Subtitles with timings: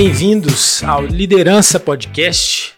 [0.00, 2.72] Bem-vindos ao Liderança Podcast,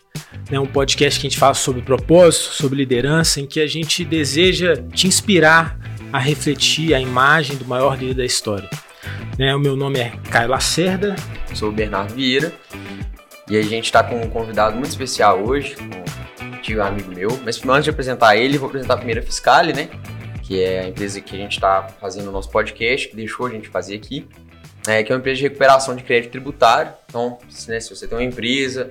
[0.50, 4.06] né, um podcast que a gente fala sobre propósito, sobre liderança, em que a gente
[4.06, 5.78] deseja te inspirar
[6.10, 8.70] a refletir a imagem do maior líder da história.
[9.38, 11.14] Né, o meu nome é Caio Lacerda.
[11.52, 12.54] Sou o Bernardo Vieira.
[13.50, 15.76] E a gente está com um convidado muito especial hoje,
[16.40, 17.38] um antigo amigo meu.
[17.44, 19.90] Mas antes de apresentar ele, vou apresentar primeiro a Fiscale, né?
[20.42, 23.50] Que é a empresa que a gente está fazendo o nosso podcast, que deixou a
[23.50, 24.26] gente fazer aqui.
[24.86, 26.92] É, que é uma empresa de recuperação de crédito tributário.
[27.06, 28.90] Então, né, se você tem uma empresa,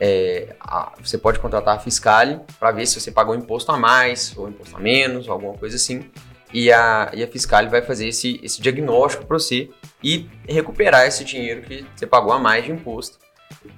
[0.00, 4.36] é, a, você pode contratar a Fiscale para ver se você pagou imposto a mais,
[4.36, 6.10] ou imposto a menos, ou alguma coisa assim.
[6.52, 9.70] E a, e a Fiscale vai fazer esse, esse diagnóstico para você
[10.02, 13.18] e recuperar esse dinheiro que você pagou a mais de imposto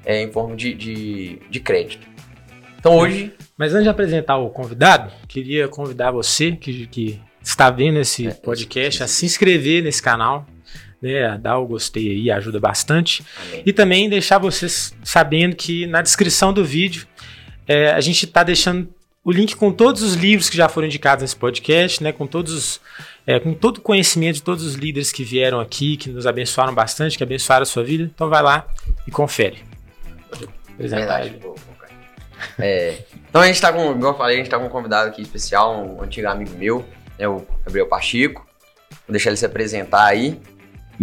[0.04, 2.06] é, em forma de, de, de crédito.
[2.78, 3.34] Então hoje.
[3.56, 8.30] Mas antes de apresentar o convidado, queria convidar você que, que está vendo esse é,
[8.32, 10.46] podcast a se inscrever nesse canal,
[11.02, 13.24] né, dar o gostei aí, ajuda bastante.
[13.48, 13.62] Amém.
[13.66, 17.06] E também deixar vocês sabendo que na descrição do vídeo
[17.66, 18.88] é, a gente está deixando
[19.24, 22.52] o link com todos os livros que já foram indicados nesse podcast, né, com todos
[22.52, 22.80] os,
[23.26, 26.74] é, com todo o conhecimento de todos os líderes que vieram aqui, que nos abençoaram
[26.74, 28.04] bastante, que abençoaram a sua vida.
[28.14, 28.66] Então vai lá
[29.06, 29.58] e confere.
[30.78, 31.38] Verdade.
[32.58, 35.08] É, então a gente está com, igual eu falei, a gente está com um convidado
[35.08, 36.84] aqui especial, um antigo amigo meu,
[37.18, 38.46] é o Gabriel Pachico.
[39.06, 40.40] Vou deixar ele se apresentar aí.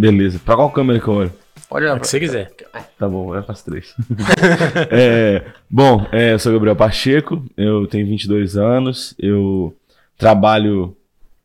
[0.00, 0.38] Beleza.
[0.38, 1.32] Pra qual câmera que eu olho?
[1.68, 1.96] Pode olhar.
[1.98, 2.50] pra você quiser.
[2.98, 3.94] Tá bom, eu faço três.
[4.90, 9.76] é, bom, é, eu sou Gabriel Pacheco, eu tenho 22 anos, eu
[10.16, 10.96] trabalho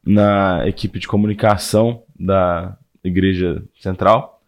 [0.06, 4.42] na equipe de comunicação da Igreja Central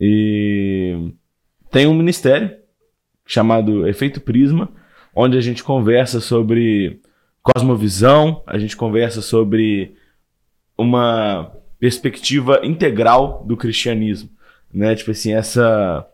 [0.00, 1.12] e
[1.70, 2.56] tem um ministério
[3.26, 4.68] chamado Efeito Prisma,
[5.14, 7.00] onde a gente conversa sobre
[7.42, 9.96] cosmovisão, a gente conversa sobre
[10.78, 11.52] uma
[11.82, 14.30] perspectiva integral do cristianismo,
[14.72, 14.94] né?
[14.94, 16.08] Tipo assim, essa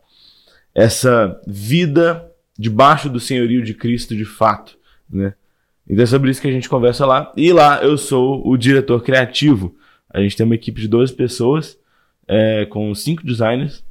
[0.75, 4.78] essa vida debaixo do senhorio de Cristo de fato,
[5.11, 5.34] né?
[5.87, 7.31] Então é sobre isso que a gente conversa lá.
[7.37, 9.77] E lá eu sou o diretor criativo.
[10.09, 11.78] A gente tem uma equipe de 12 pessoas,
[12.27, 13.84] é, com cinco designers,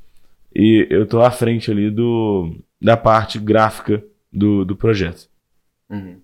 [0.56, 5.30] e eu tô à frente ali do, da parte gráfica do, do projeto.
[5.92, 6.20] Uhum.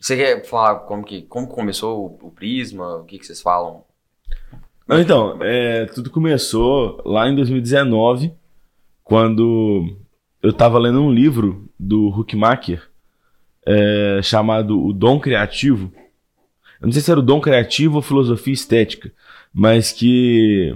[0.00, 2.96] Você quer falar como que como começou o, Prisma?
[2.96, 3.84] O que, que vocês falam?
[4.90, 8.32] Então, é, tudo começou lá em 2019,
[9.04, 9.98] quando
[10.42, 12.88] eu estava lendo um livro do Huckmacher
[13.66, 15.92] é, chamado O Dom Criativo.
[16.80, 19.12] Eu não sei se era o Dom Criativo ou Filosofia Estética,
[19.52, 20.74] mas que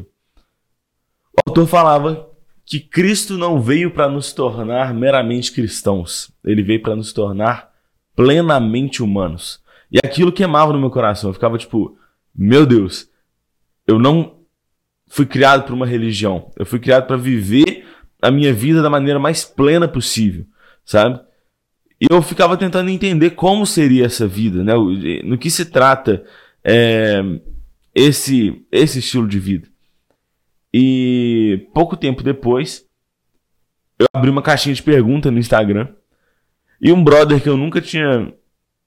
[1.33, 2.29] o autor falava
[2.67, 7.73] que Cristo não veio para nos tornar meramente cristãos, ele veio para nos tornar
[8.15, 9.63] plenamente humanos.
[9.91, 11.31] E aquilo queimava no meu coração.
[11.31, 11.97] Eu ficava tipo,
[12.35, 13.11] meu Deus,
[13.93, 14.39] eu não
[15.07, 16.51] fui criado para uma religião.
[16.57, 17.87] Eu fui criado para viver
[18.21, 20.47] a minha vida da maneira mais plena possível,
[20.85, 21.21] sabe?
[22.01, 24.73] E eu ficava tentando entender como seria essa vida, né?
[25.23, 26.25] No que se trata
[26.65, 27.21] é,
[27.95, 29.69] esse esse estilo de vida.
[30.73, 32.87] E pouco tempo depois,
[33.99, 35.89] eu abri uma caixinha de pergunta no Instagram.
[36.81, 38.33] E um brother que eu nunca tinha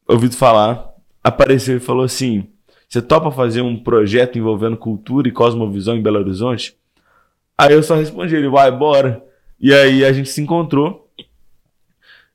[0.07, 0.89] ouvido falar
[1.23, 2.49] apareceu e falou assim:
[2.87, 6.75] Você topa fazer um projeto envolvendo cultura e cosmovisão em Belo Horizonte?
[7.57, 9.23] Aí eu só respondi ele: Vai, bora.
[9.59, 11.09] E aí a gente se encontrou.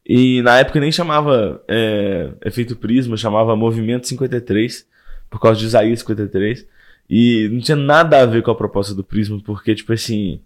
[0.05, 4.87] E na época nem chamava é, Efeito Prisma, chamava Movimento 53,
[5.29, 6.67] por causa de Isaías 53.
[7.09, 10.41] E não tinha nada a ver com a proposta do Prisma, porque, tipo assim,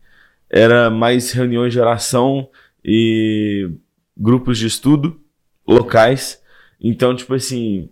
[0.51, 2.49] era mais reuniões de oração
[2.85, 3.71] e
[4.17, 5.21] grupos de estudo
[5.67, 6.43] locais.
[6.81, 7.89] Então, tipo assim,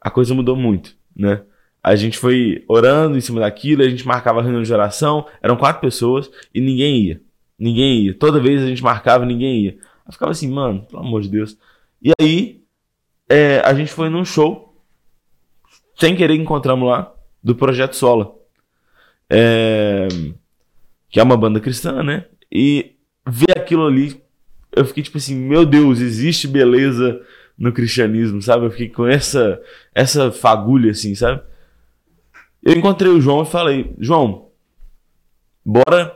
[0.00, 1.42] a coisa mudou muito, né?
[1.82, 5.80] A gente foi orando em cima daquilo, a gente marcava reunião de oração, eram quatro
[5.80, 7.20] pessoas e ninguém ia.
[7.58, 8.14] Ninguém ia.
[8.14, 9.78] Toda vez a gente marcava, ninguém ia.
[10.06, 11.56] Eu ficava assim, mano, pelo amor de Deus.
[12.00, 12.62] E aí,
[13.28, 14.80] é, a gente foi num show,
[15.98, 17.12] sem querer encontramos lá,
[17.42, 18.32] do Projeto Sola.
[19.28, 20.06] É,
[21.08, 22.26] que é uma banda cristã, né?
[22.50, 22.92] E
[23.26, 24.20] ver aquilo ali,
[24.74, 27.20] eu fiquei tipo assim, meu Deus, existe beleza
[27.62, 28.66] no cristianismo, sabe?
[28.66, 29.62] Eu fiquei com essa
[29.94, 31.40] essa fagulha assim, sabe?
[32.60, 34.48] Eu encontrei o João e falei, João,
[35.64, 36.12] bora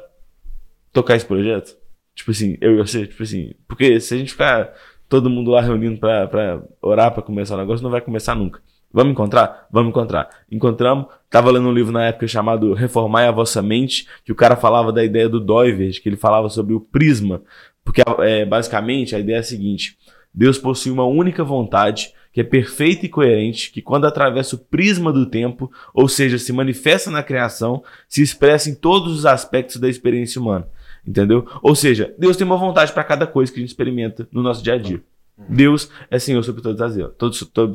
[0.93, 1.77] tocar esse projeto?
[2.17, 4.75] Tipo assim, eu e você, tipo assim, porque se a gente ficar
[5.09, 8.61] todo mundo lá reunindo pra, pra orar pra começar o negócio, não vai começar nunca.
[8.93, 9.69] Vamos encontrar?
[9.71, 10.29] Vamos encontrar.
[10.51, 11.07] Encontramos.
[11.31, 14.93] Tava lendo um livro na época chamado Reformar a Vossa Mente, que o cara falava
[14.93, 17.43] da ideia do Doivert, que ele falava sobre o prisma.
[17.85, 19.97] Porque é, basicamente a ideia é a seguinte:
[20.37, 25.11] Deus possui uma única vontade, que é perfeita e coerente, que quando atravessa o prisma
[25.11, 29.89] do tempo, ou seja, se manifesta na criação, se expressa em todos os aspectos da
[29.89, 30.69] experiência humana.
[31.07, 31.47] Entendeu?
[31.63, 34.63] Ou seja, Deus tem uma vontade para cada coisa que a gente experimenta no nosso
[34.63, 35.03] dia a dia.
[35.49, 37.15] Deus é Senhor sobre todas as elas,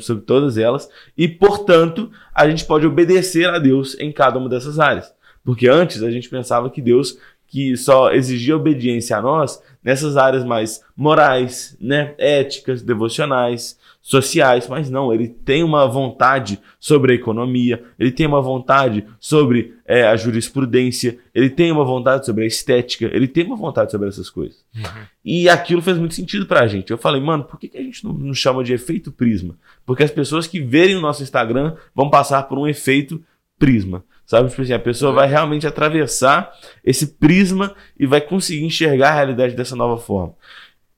[0.02, 4.80] sobre todas elas, e portanto a gente pode obedecer a Deus em cada uma dessas
[4.80, 5.14] áreas.
[5.44, 7.18] Porque antes a gente pensava que Deus
[7.52, 14.90] que só exigia obediência a nós nessas áreas mais morais, né, éticas, devocionais, sociais, mas
[14.90, 20.16] não, ele tem uma vontade sobre a economia, ele tem uma vontade sobre é, a
[20.16, 24.64] jurisprudência, ele tem uma vontade sobre a estética, ele tem uma vontade sobre essas coisas.
[24.74, 25.04] Uhum.
[25.26, 26.90] E aquilo fez muito sentido pra gente.
[26.90, 29.56] Eu falei, mano, por que, que a gente não, não chama de efeito prisma?
[29.86, 33.22] Porque as pessoas que verem o nosso Instagram vão passar por um efeito
[33.60, 34.06] prisma.
[34.32, 34.50] Sabe?
[34.50, 36.54] Tipo assim, a pessoa vai realmente atravessar
[36.86, 40.34] esse prisma e vai conseguir enxergar a realidade dessa nova forma.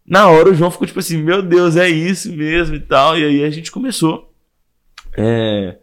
[0.06, 3.18] Na hora o João ficou tipo assim, meu Deus, é isso mesmo e tal.
[3.18, 4.32] E aí a gente começou.
[5.18, 5.78] É,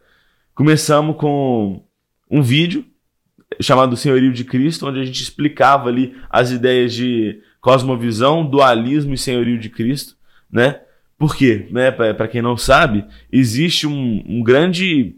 [0.55, 1.82] começamos com
[2.31, 2.85] um vídeo
[3.61, 9.19] chamado Senhorio de Cristo, onde a gente explicava ali as ideias de cosmovisão, dualismo e
[9.19, 10.14] senhorio de Cristo,
[10.49, 10.82] né?
[11.19, 11.67] Por quê?
[11.73, 11.91] Né?
[11.91, 15.17] Para quem não sabe, existe um, um grande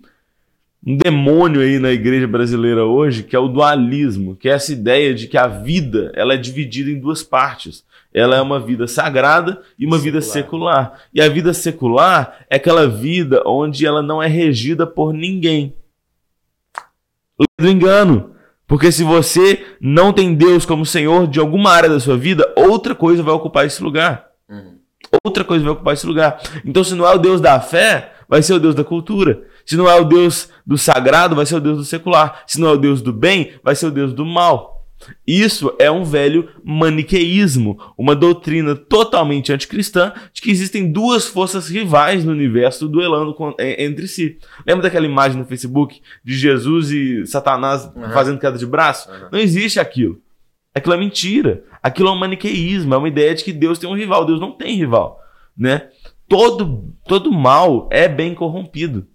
[0.84, 5.14] um demônio aí na igreja brasileira hoje, que é o dualismo, que é essa ideia
[5.14, 7.84] de que a vida ela é dividida em duas partes.
[8.12, 10.02] Ela é uma vida sagrada e uma secular.
[10.02, 11.00] vida secular.
[11.14, 15.74] E a vida secular é aquela vida onde ela não é regida por ninguém.
[17.58, 18.32] Do engano.
[18.66, 22.94] Porque se você não tem Deus como Senhor de alguma área da sua vida, outra
[22.94, 24.26] coisa vai ocupar esse lugar.
[24.48, 24.78] Uhum.
[25.24, 26.40] Outra coisa vai ocupar esse lugar.
[26.64, 29.42] Então, se não é o Deus da fé, vai ser o Deus da cultura.
[29.64, 32.42] Se não é o Deus do sagrado, vai ser o Deus do secular.
[32.46, 34.72] Se não é o Deus do bem, vai ser o Deus do mal.
[35.26, 42.24] Isso é um velho maniqueísmo, uma doutrina totalmente anticristã de que existem duas forças rivais
[42.24, 44.38] no universo duelando com, é, entre si.
[44.66, 48.10] Lembra daquela imagem no Facebook de Jesus e Satanás uhum.
[48.10, 49.10] fazendo queda de braço?
[49.10, 49.28] Uhum.
[49.32, 50.20] Não existe aquilo.
[50.74, 51.64] Aquilo é mentira.
[51.82, 54.24] Aquilo é um maniqueísmo, é uma ideia de que Deus tem um rival.
[54.24, 55.20] Deus não tem rival,
[55.56, 55.88] né?
[56.28, 59.06] Todo, todo mal é bem corrompido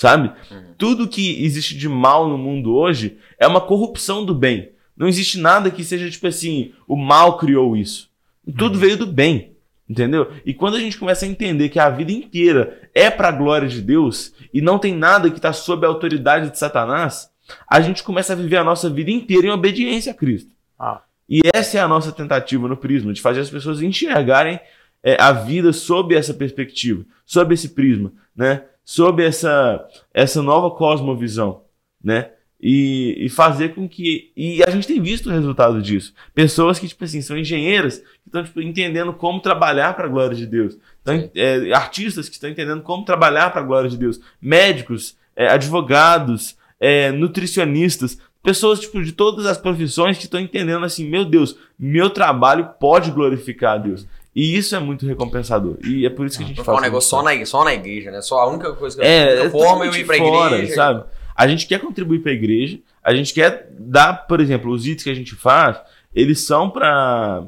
[0.00, 0.32] sabe?
[0.50, 0.62] Uhum.
[0.78, 4.70] Tudo que existe de mal no mundo hoje é uma corrupção do bem.
[4.96, 8.08] Não existe nada que seja tipo assim, o mal criou isso.
[8.56, 8.80] Tudo uhum.
[8.80, 9.52] veio do bem,
[9.86, 10.32] entendeu?
[10.46, 13.68] E quando a gente começa a entender que a vida inteira é para a glória
[13.68, 17.30] de Deus e não tem nada que está sob a autoridade de Satanás,
[17.68, 20.52] a gente começa a viver a nossa vida inteira em obediência a Cristo.
[20.78, 21.02] Ah.
[21.28, 24.58] E essa é a nossa tentativa no Prisma, de fazer as pessoas enxergarem
[25.02, 28.64] é, a vida sob essa perspectiva, sob esse prisma, né?
[28.84, 31.62] Sob essa, essa nova cosmovisão,
[32.02, 32.30] né?
[32.62, 34.32] E, e, fazer com que.
[34.36, 36.12] E a gente tem visto o resultado disso.
[36.34, 40.36] Pessoas que, tipo assim, são engenheiras, que estão tipo, entendendo como trabalhar para a glória
[40.36, 40.76] de Deus.
[41.00, 44.20] Então, é, artistas que estão entendendo como trabalhar para a glória de Deus.
[44.42, 51.08] Médicos, é, advogados, é, nutricionistas, pessoas tipo, de todas as profissões que estão entendendo assim:
[51.08, 54.06] meu Deus, meu trabalho pode glorificar a Deus.
[54.34, 55.76] E isso é muito recompensador.
[55.84, 56.78] E é por isso que a gente faz.
[56.78, 58.22] um negócio só na, só na igreja, né?
[58.22, 60.74] Só a única coisa que é, eu forma eu ir pra fora, igreja.
[60.74, 61.04] Sabe?
[61.34, 65.02] A gente quer contribuir para a igreja, a gente quer dar, por exemplo, os itens
[65.02, 65.80] que a gente faz,
[66.14, 67.44] eles são para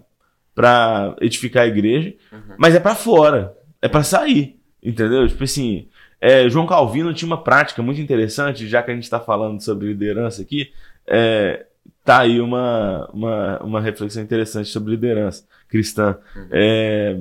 [0.54, 2.56] para edificar a igreja, uhum.
[2.58, 5.26] mas é para fora, é para sair, entendeu?
[5.26, 5.88] Tipo assim,
[6.20, 9.88] é, João Calvino tinha uma prática muito interessante, já que a gente está falando sobre
[9.88, 10.70] liderança aqui,
[11.06, 11.64] é,
[12.04, 16.18] tá aí uma, uma, uma reflexão interessante sobre liderança cristã.
[16.36, 16.48] Uhum.
[16.52, 17.18] É,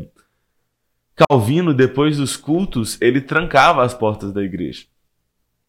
[1.15, 4.85] Calvino, depois dos cultos, ele trancava as portas da igreja.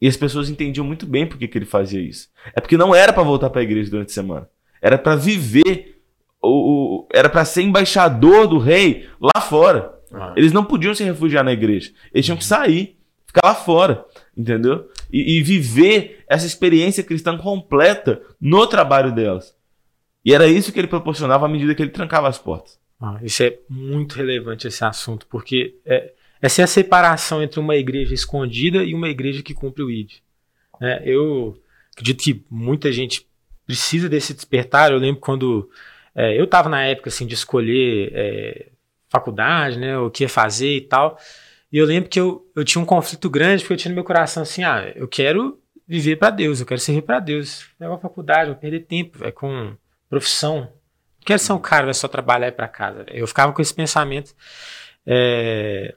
[0.01, 2.29] E as pessoas entendiam muito bem por que, que ele fazia isso.
[2.57, 4.49] É porque não era para voltar para a igreja durante a semana.
[4.81, 6.03] Era para viver,
[6.43, 9.95] o, o, era para ser embaixador do rei lá fora.
[10.11, 10.33] Uhum.
[10.37, 11.93] Eles não podiam se refugiar na igreja.
[12.13, 14.05] Eles tinham que sair, ficar lá fora,
[14.37, 14.89] entendeu?
[15.13, 19.55] E, e viver essa experiência cristã completa no trabalho delas.
[20.25, 22.79] E era isso que ele proporcionava à medida que ele trancava as portas.
[23.01, 27.77] Ah, isso é muito relevante esse assunto, porque é, essa é a separação entre uma
[27.77, 30.15] igreja escondida e uma igreja que cumpre o ID.
[30.81, 31.61] É, eu
[31.93, 33.27] acredito que muita gente
[33.67, 34.93] precisa desse despertar.
[34.93, 35.71] Eu lembro quando
[36.15, 38.69] é, eu estava na época assim de escolher é,
[39.09, 41.19] faculdade, né, o que ia fazer e tal.
[41.73, 44.05] E eu lembro que eu, eu tinha um conflito grande porque eu tinha no meu
[44.05, 47.67] coração assim, ah, eu quero viver para Deus, eu quero servir para Deus.
[47.81, 49.75] Uma faculdade, vou perder tempo, é com
[50.13, 50.61] profissão.
[50.61, 50.69] Não
[51.25, 53.07] quero ser um cara vai só trabalhar e ir para casa.
[53.09, 54.35] Eu ficava com esse pensamento
[55.07, 55.95] é,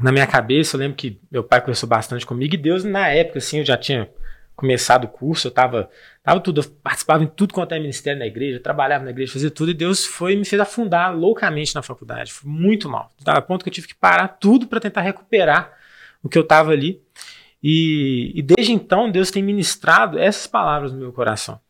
[0.00, 0.76] na minha cabeça.
[0.76, 3.76] Eu lembro que meu pai conversou bastante comigo e Deus, na época, assim, eu já
[3.76, 4.08] tinha
[4.56, 5.90] começado o curso, eu tava,
[6.22, 9.50] tava tudo, eu participava em tudo quanto é ministério na igreja, trabalhava na igreja, fazia
[9.52, 12.32] tudo, e Deus foi me fez afundar loucamente na faculdade.
[12.32, 13.12] Foi muito mal.
[13.26, 15.76] A ponto que eu tive que parar tudo para tentar recuperar
[16.22, 17.02] o que eu tava ali.
[17.62, 21.60] E, e, desde então Deus tem ministrado essas palavras no meu coração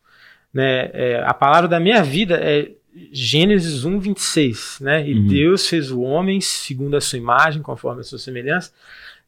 [0.53, 0.89] Né?
[0.93, 2.71] É, a palavra da minha vida é
[3.11, 5.07] Gênesis 1, 26, né?
[5.07, 5.27] E Uhum.
[5.27, 8.71] Deus fez o homem segundo a sua imagem, conforme a sua semelhança,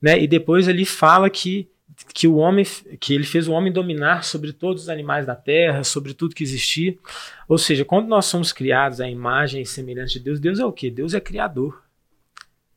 [0.01, 0.19] né?
[0.21, 1.67] E depois ele fala que
[2.15, 2.65] que o homem
[2.99, 6.41] que ele fez o homem dominar sobre todos os animais da terra, sobre tudo que
[6.43, 6.97] existia.
[7.47, 10.71] Ou seja, quando nós somos criados à imagem e semelhança de Deus, Deus é o
[10.71, 10.89] quê?
[10.89, 11.83] Deus é criador.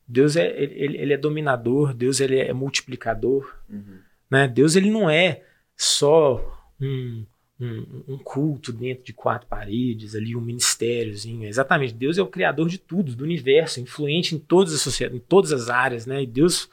[0.06, 3.96] Deus é ele, ele é dominador, Deus ele é multiplicador, Uhum.
[4.30, 4.46] né?
[4.46, 5.42] Deus ele não é
[5.74, 7.24] só um,
[7.61, 11.46] um, um culto dentro de quatro paredes, ali um ministériozinho.
[11.46, 15.25] Exatamente, Deus é o criador de tudo, do universo, influente em todas as sociedades, em
[15.26, 16.23] todas as áreas, né?
[16.23, 16.68] E Deus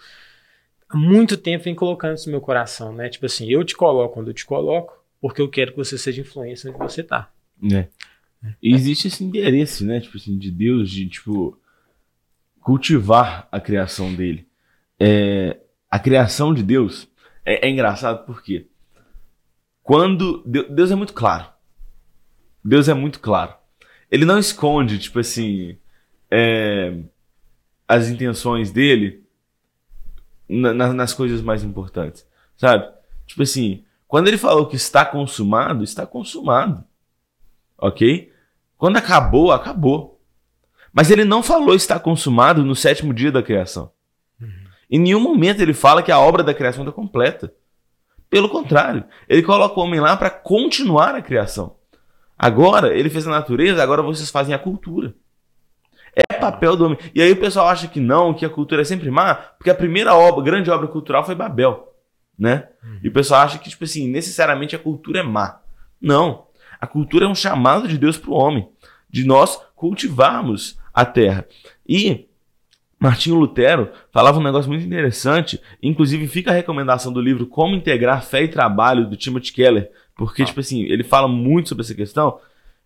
[0.89, 3.09] há muito tempo vem colocando isso no meu coração, né?
[3.09, 6.21] Tipo assim, eu te coloco quando eu te coloco, porque eu quero que você seja
[6.21, 7.31] influência onde você tá.
[8.61, 9.99] E existe esse interesse, né?
[9.99, 11.57] Tipo assim, de Deus, de tipo
[12.59, 14.47] cultivar a criação dele.
[14.99, 15.59] É,
[15.89, 17.07] a criação de Deus
[17.45, 18.67] é, é engraçado porque
[19.83, 21.47] quando Deu- Deus é muito claro,
[22.63, 23.53] Deus é muito claro.
[24.09, 25.77] Ele não esconde, tipo assim,
[26.29, 26.97] é,
[27.87, 29.23] as intenções dele
[30.47, 32.25] na- na- nas coisas mais importantes,
[32.57, 32.85] sabe?
[33.25, 36.83] Tipo assim, quando ele falou que está consumado, está consumado
[37.77, 38.31] ok?
[38.77, 40.21] Quando acabou, acabou.
[40.93, 43.91] Mas ele não falou está consumado no sétimo dia da criação.
[44.89, 47.51] Em nenhum momento ele fala que a obra da criação está completa.
[48.31, 51.75] Pelo contrário, ele coloca o homem lá para continuar a criação.
[52.39, 55.13] Agora, ele fez a natureza, agora vocês fazem a cultura.
[56.15, 56.97] É papel do homem.
[57.13, 59.75] E aí o pessoal acha que não, que a cultura é sempre má, porque a
[59.75, 61.93] primeira obra, grande obra cultural foi Babel,
[62.39, 62.69] né?
[63.03, 65.59] E o pessoal acha que, tipo assim, necessariamente a cultura é má.
[65.99, 66.47] Não.
[66.79, 68.69] A cultura é um chamado de Deus para o homem,
[69.09, 71.45] de nós cultivarmos a terra.
[71.85, 72.29] E
[73.01, 78.23] Martinho Lutero falava um negócio muito interessante, inclusive fica a recomendação do livro Como Integrar
[78.23, 82.37] Fé e Trabalho, do Timothy Keller, porque, tipo assim, ele fala muito sobre essa questão.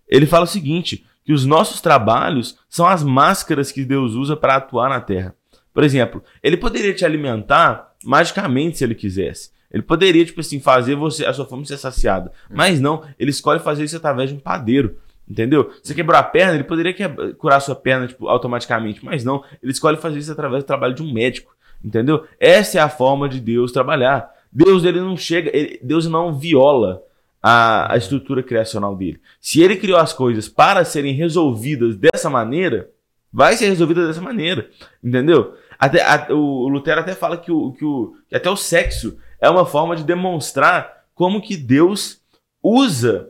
[0.08, 4.56] Ele fala o seguinte, que os nossos trabalhos são as máscaras que Deus usa para
[4.56, 5.36] atuar na terra.
[5.74, 9.50] Por exemplo, ele poderia te alimentar magicamente se ele quisesse.
[9.70, 12.32] Ele poderia, tipo assim, fazer você a sua fome ser saciada.
[12.50, 14.96] Mas não, ele escolhe fazer isso através de um padeiro.
[15.28, 15.72] Entendeu?
[15.82, 16.94] Você quebrou a perna, ele poderia
[17.38, 20.94] curar a sua perna tipo, automaticamente, mas não, ele escolhe fazer isso através do trabalho
[20.94, 21.56] de um médico.
[21.84, 22.26] Entendeu?
[22.40, 24.30] Essa é a forma de Deus trabalhar.
[24.52, 27.02] Deus ele não chega, ele- Deus não viola
[27.42, 29.20] a, a estrutura criacional dele.
[29.42, 32.90] Se ele criou as coisas para serem resolvidas dessa maneira,
[33.32, 34.70] vai ser resolvida dessa maneira.
[35.04, 35.56] Entendeu?
[35.78, 39.50] Até, a- o Lutero até fala que, o, que, o, que até o sexo é
[39.50, 42.22] uma forma de demonstrar como que Deus
[42.64, 43.30] usa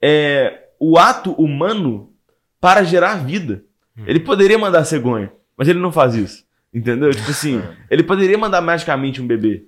[0.00, 2.12] é, o ato humano
[2.60, 3.62] para gerar vida.
[4.06, 6.44] Ele poderia mandar cegonha, mas ele não faz isso.
[6.72, 7.10] Entendeu?
[7.12, 9.66] Tipo assim, ele poderia mandar magicamente um bebê.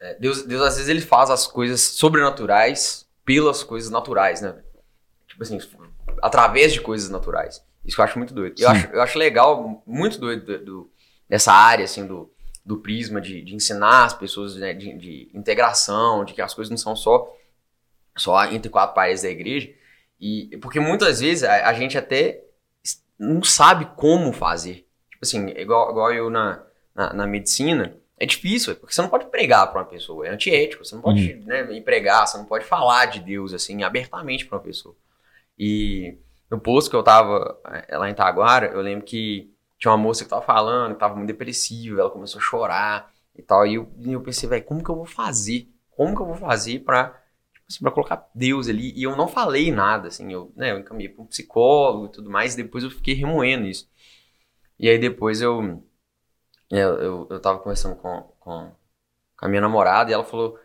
[0.00, 4.54] É, Deus, Deus, às vezes, ele faz as coisas sobrenaturais pelas coisas naturais, né?
[5.26, 5.58] Tipo assim,
[6.22, 7.64] através de coisas naturais.
[7.86, 8.54] Isso que eu acho muito doido.
[8.60, 10.90] Eu acho, eu acho legal, muito doido do, do-
[11.28, 12.30] dessa área, assim, do,
[12.64, 16.70] do prisma de, de ensinar as pessoas, né, de, de integração, de que as coisas
[16.70, 17.34] não são só,
[18.16, 19.70] só entre quatro paredes da igreja.
[20.20, 22.44] E, porque muitas vezes a, a gente até
[23.18, 24.86] não sabe como fazer.
[25.10, 29.26] Tipo assim, igual, igual eu na, na, na medicina, é difícil, porque você não pode
[29.26, 32.64] pregar para uma pessoa, é antiético, você não pode né, ir pregar, você não pode
[32.64, 34.94] falar de Deus assim abertamente para uma pessoa.
[35.58, 36.16] E
[36.50, 40.24] no posto que eu tava eh, lá em Taguara, eu lembro que tinha uma moça
[40.24, 43.92] que tava falando, que tava muito depressiva, ela começou a chorar e tal, e eu,
[43.98, 45.68] e eu pensei, velho, como que eu vou fazer?
[45.90, 47.23] Como que eu vou fazer pra, tipo
[47.68, 48.92] assim, pra colocar Deus ali?
[48.94, 52.30] E eu não falei nada, assim, eu, né, eu encaminhei pra um psicólogo e tudo
[52.30, 53.88] mais, e depois eu fiquei remoendo isso.
[54.78, 55.82] E aí depois eu,
[56.70, 58.72] eu, eu, eu tava conversando com, com,
[59.36, 60.58] com a minha namorada e ela falou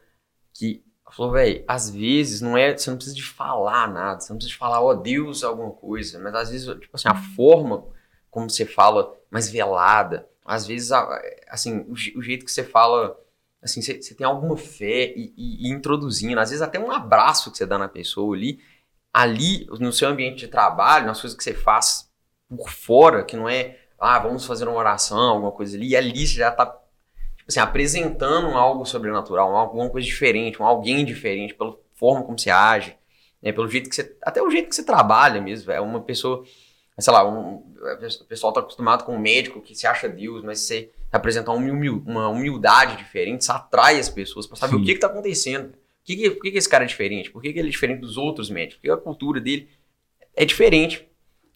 [0.54, 4.32] que, ela falou, velho, às vezes não é, você não precisa de falar nada, você
[4.32, 7.86] não precisa de falar, ó Deus, alguma coisa, mas às vezes, tipo assim, a forma
[8.30, 10.92] como você fala mais velada, às vezes,
[11.48, 13.20] assim, o, o jeito que você fala,
[13.62, 17.58] assim, você, tem alguma fé e, e- e introduzindo, às vezes até um abraço que
[17.58, 18.60] você dá na pessoa ali,
[19.14, 22.10] ali, no seu ambiente de trabalho, nas coisas que você faz
[22.50, 26.28] por fora, que não é, ah, vamos fazer uma oração, alguma coisa ali, e ali
[26.28, 31.76] você já tá, tipo assim, apresentando algo sobrenatural, alguma coisa diferente, um alguém diferente, pela
[31.96, 32.96] forma como você age,
[33.42, 36.44] né, pelo jeito que você, até o jeito que você trabalha mesmo, é uma pessoa,
[37.02, 40.60] sei lá, um, o pessoal tá acostumado com um médico que se acha Deus, mas
[40.60, 44.82] você apresentar uma humil- uma humildade diferente, isso atrai as pessoas pra saber Sim.
[44.82, 47.32] o que que tá acontecendo, por que, que, por que, que esse cara é diferente,
[47.32, 49.70] por que, que ele é diferente dos outros médicos, por que a cultura dele
[50.36, 51.08] é diferente,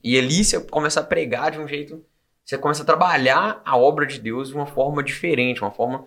[0.04, 2.04] e ali você começa a pregar de um jeito.
[2.46, 6.06] Você começa a trabalhar a obra de Deus de uma forma diferente, uma forma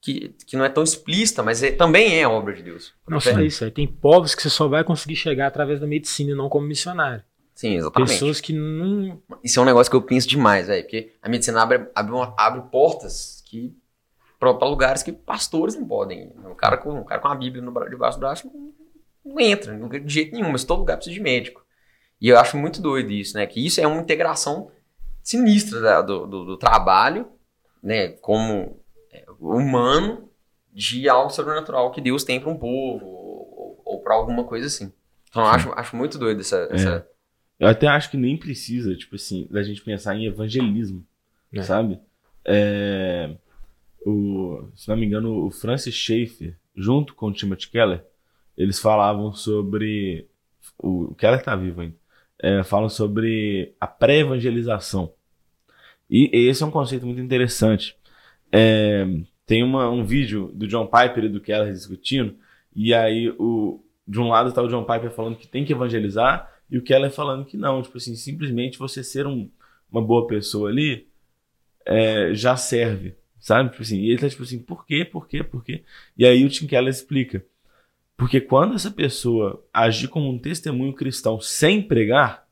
[0.00, 2.92] que, que não é tão explícita, mas é, também é obra de Deus.
[3.08, 6.32] Não só isso, aí tem povos que você só vai conseguir chegar através da medicina
[6.32, 7.22] e não como missionário.
[7.58, 8.10] Sim, exatamente.
[8.12, 9.20] Pessoas que não.
[9.42, 10.84] Isso é um negócio que eu penso demais, velho.
[10.84, 13.76] Porque a medicina abre, abre, uma- abre portas que
[14.38, 16.32] para lugares que pastores não podem.
[16.44, 18.72] Um cara com, um cara com a Bíblia no, debaixo do braço não,
[19.24, 21.64] não entra não- de jeito nenhum, mas todo lugar precisa de médico.
[22.20, 23.44] E eu acho muito doido isso, né?
[23.44, 24.70] Que isso é uma integração
[25.20, 27.26] sinistra da- do, do, do trabalho,
[27.82, 28.10] né?
[28.20, 28.78] Como
[29.12, 30.30] é, humano,
[30.72, 34.92] de algo sobrenatural que Deus tem para um povo ou, ou para alguma coisa assim.
[35.28, 36.68] Então eu acho, acho muito doido essa.
[36.70, 37.08] essa-
[37.58, 41.04] Eu até acho que nem precisa, tipo assim, da gente pensar em evangelismo,
[41.52, 41.62] É.
[41.62, 41.98] sabe?
[42.44, 43.36] É,
[44.06, 48.04] o, se não me engano, o Francis Schaeffer, junto com o Timothy Keller,
[48.56, 50.26] eles falavam sobre.
[50.78, 51.96] O, o Keller tá vivo ainda.
[52.40, 55.12] É, falam sobre a pré-evangelização.
[56.08, 57.96] E esse é um conceito muito interessante.
[58.52, 59.04] É,
[59.44, 62.36] tem uma, um vídeo do John Piper e do Keller discutindo,
[62.74, 66.50] e aí o, de um lado está o John Piper falando que tem que evangelizar,
[66.70, 69.50] e o Keller falando que não, tipo assim, simplesmente você ser um-
[69.90, 71.06] uma boa pessoa ali
[71.86, 73.70] é, já serve, sabe?
[73.70, 75.82] Tipo assim, e ele tá tipo assim, por quê, por quê, por quê?
[76.16, 77.44] E aí o Tim Keller explica,
[78.16, 82.46] porque quando essa pessoa agir como um testemunho cristão sem pregar,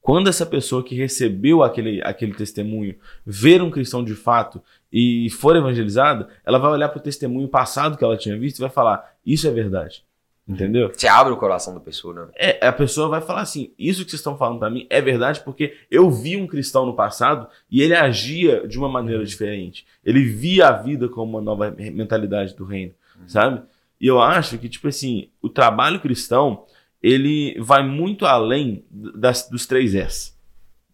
[0.00, 4.60] quando essa pessoa que recebeu aquele, aquele testemunho ver um cristão de fato
[4.92, 8.62] e for evangelizada, ela vai olhar para o testemunho passado que ela tinha visto e
[8.62, 10.04] vai falar: Isso é verdade.
[10.46, 10.90] Entendeu?
[10.92, 12.32] Você abre o coração da pessoa, né?
[12.34, 15.40] É, a pessoa vai falar assim: Isso que vocês estão falando para mim é verdade
[15.40, 19.86] porque eu vi um cristão no passado e ele agia de uma maneira diferente.
[20.04, 22.92] Ele via a vida como uma nova mentalidade do reino,
[23.26, 23.62] sabe?
[24.00, 26.66] E eu acho que, tipo assim, o trabalho cristão
[27.00, 30.34] ele vai muito além das, dos três S.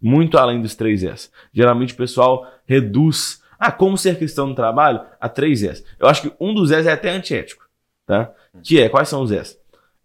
[0.01, 1.31] Muito além dos três S.
[1.53, 3.43] Geralmente o pessoal reduz.
[3.59, 5.01] Ah, como ser cristão no trabalho?
[5.21, 5.85] A três S.
[5.99, 7.67] Eu acho que um dos S é até antiético.
[8.07, 8.33] Tá?
[8.63, 9.59] Que é, quais são os S?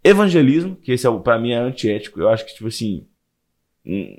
[0.03, 2.19] Evangelismo, que esse é, pra mim é antiético.
[2.19, 3.07] Eu acho que, tipo assim,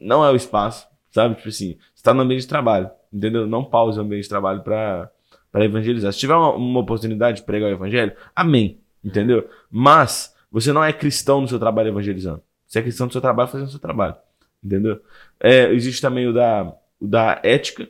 [0.00, 1.34] não é o espaço, sabe?
[1.36, 3.46] Tipo assim, você tá no ambiente de trabalho, entendeu?
[3.46, 5.10] Não pause o ambiente de trabalho pra,
[5.50, 6.12] pra evangelizar.
[6.12, 9.48] Se tiver uma, uma oportunidade de pregar o evangelho, amém, entendeu?
[9.70, 12.42] Mas você não é cristão no seu trabalho evangelizando.
[12.66, 14.16] Você é cristão no seu trabalho fazendo o seu trabalho,
[14.62, 15.00] entendeu?
[15.40, 17.88] É, existe também o da, o da ética,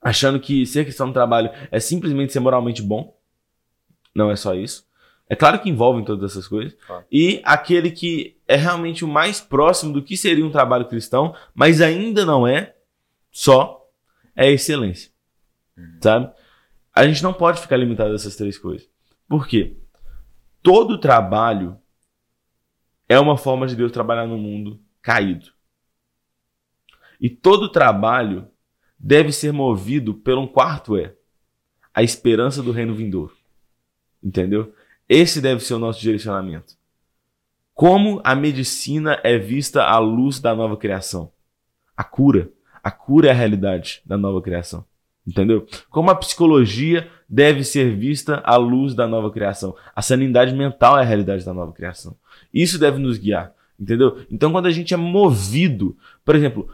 [0.00, 3.16] achando que ser cristão no trabalho é simplesmente ser moralmente bom.
[4.14, 4.87] Não é só isso.
[5.28, 6.74] É claro que envolvem todas essas coisas.
[6.86, 7.04] Claro.
[7.12, 11.80] E aquele que é realmente o mais próximo do que seria um trabalho cristão, mas
[11.80, 12.74] ainda não é
[13.30, 13.86] só,
[14.34, 15.10] é a excelência.
[16.00, 16.32] Sabe?
[16.94, 18.88] A gente não pode ficar limitado a essas três coisas.
[19.28, 19.76] Por quê?
[20.62, 21.78] Todo trabalho
[23.08, 25.52] é uma forma de Deus trabalhar no mundo caído.
[27.20, 28.48] E todo trabalho
[28.98, 31.14] deve ser movido pelo um quarto é
[31.94, 33.36] a esperança do reino vindouro.
[34.22, 34.72] Entendeu?
[35.08, 36.74] Esse deve ser o nosso direcionamento.
[37.74, 41.30] Como a medicina é vista à luz da nova criação?
[41.96, 42.50] A cura.
[42.82, 44.84] A cura é a realidade da nova criação.
[45.26, 45.66] Entendeu?
[45.90, 49.76] Como a psicologia deve ser vista à luz da nova criação.
[49.94, 52.16] A sanidade mental é a realidade da nova criação.
[52.52, 53.52] Isso deve nos guiar.
[53.78, 54.24] Entendeu?
[54.30, 56.68] Então, quando a gente é movido, por exemplo,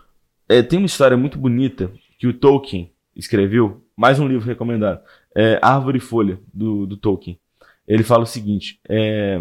[0.48, 5.02] é, tem uma história muito bonita que o Tolkien escreveu, mais um livro recomendado,
[5.36, 7.38] é Árvore e Folha, do, do Tolkien.
[7.86, 9.40] Ele fala o seguinte: é,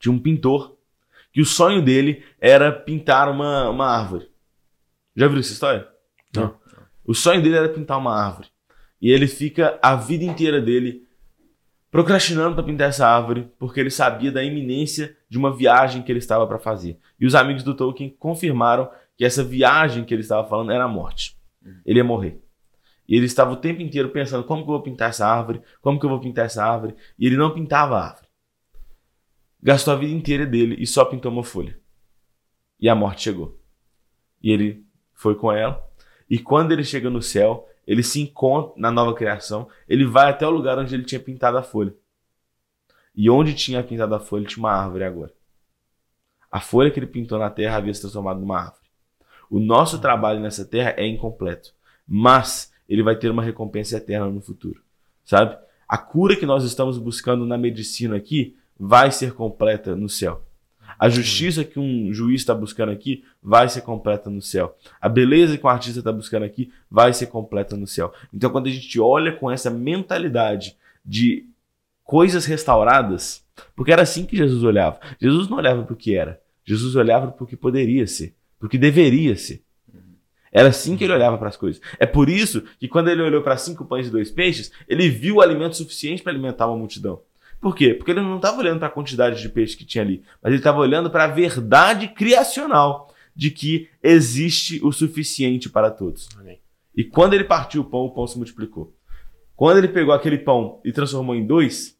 [0.00, 0.76] de um pintor
[1.32, 4.28] que o sonho dele era pintar uma, uma árvore.
[5.16, 5.88] Já viu essa história?
[6.34, 6.54] Não.
[7.04, 8.48] O sonho dele era pintar uma árvore.
[9.00, 11.06] E ele fica a vida inteira dele
[11.90, 16.20] procrastinando para pintar essa árvore, porque ele sabia da iminência de uma viagem que ele
[16.20, 16.98] estava para fazer.
[17.20, 20.88] E os amigos do Tolkien confirmaram que essa viagem que ele estava falando era a
[20.88, 21.36] morte.
[21.84, 22.40] Ele ia morrer.
[23.08, 25.98] E ele estava o tempo inteiro pensando como que eu vou pintar essa árvore, como
[25.98, 28.28] que eu vou pintar essa árvore, e ele não pintava a árvore.
[29.62, 31.78] Gastou a vida inteira dele e só pintou uma folha.
[32.80, 33.60] E a morte chegou.
[34.42, 35.82] E ele foi com ela,
[36.28, 40.46] e quando ele chega no céu, ele se encontra na nova criação, ele vai até
[40.46, 41.94] o lugar onde ele tinha pintado a folha.
[43.14, 45.32] E onde tinha pintado a folha tinha uma árvore agora.
[46.50, 48.88] A folha que ele pintou na terra havia se transformado numa árvore.
[49.50, 51.74] O nosso trabalho nessa terra é incompleto,
[52.06, 54.82] mas ele vai ter uma recompensa eterna no futuro,
[55.24, 55.56] sabe?
[55.88, 60.42] A cura que nós estamos buscando na medicina aqui vai ser completa no céu.
[60.98, 64.76] A justiça que um juiz está buscando aqui vai ser completa no céu.
[65.00, 68.12] A beleza que um artista está buscando aqui vai ser completa no céu.
[68.32, 71.46] Então, quando a gente olha com essa mentalidade de
[72.04, 73.42] coisas restauradas,
[73.74, 75.00] porque era assim que Jesus olhava.
[75.18, 78.66] Jesus não olhava para o que era, Jesus olhava para o que poderia ser, para
[78.66, 79.62] o que deveria ser.
[80.52, 81.80] Era assim que ele olhava para as coisas.
[81.98, 85.40] É por isso que quando ele olhou para cinco pães e dois peixes, ele viu
[85.40, 87.22] alimento suficiente para alimentar uma multidão.
[87.58, 87.94] Por quê?
[87.94, 90.60] Porque ele não estava olhando para a quantidade de peixe que tinha ali, mas ele
[90.60, 96.28] estava olhando para a verdade criacional de que existe o suficiente para todos.
[96.38, 96.60] Amém.
[96.94, 98.94] E quando ele partiu o pão, o pão se multiplicou.
[99.56, 101.96] Quando ele pegou aquele pão e transformou em dois,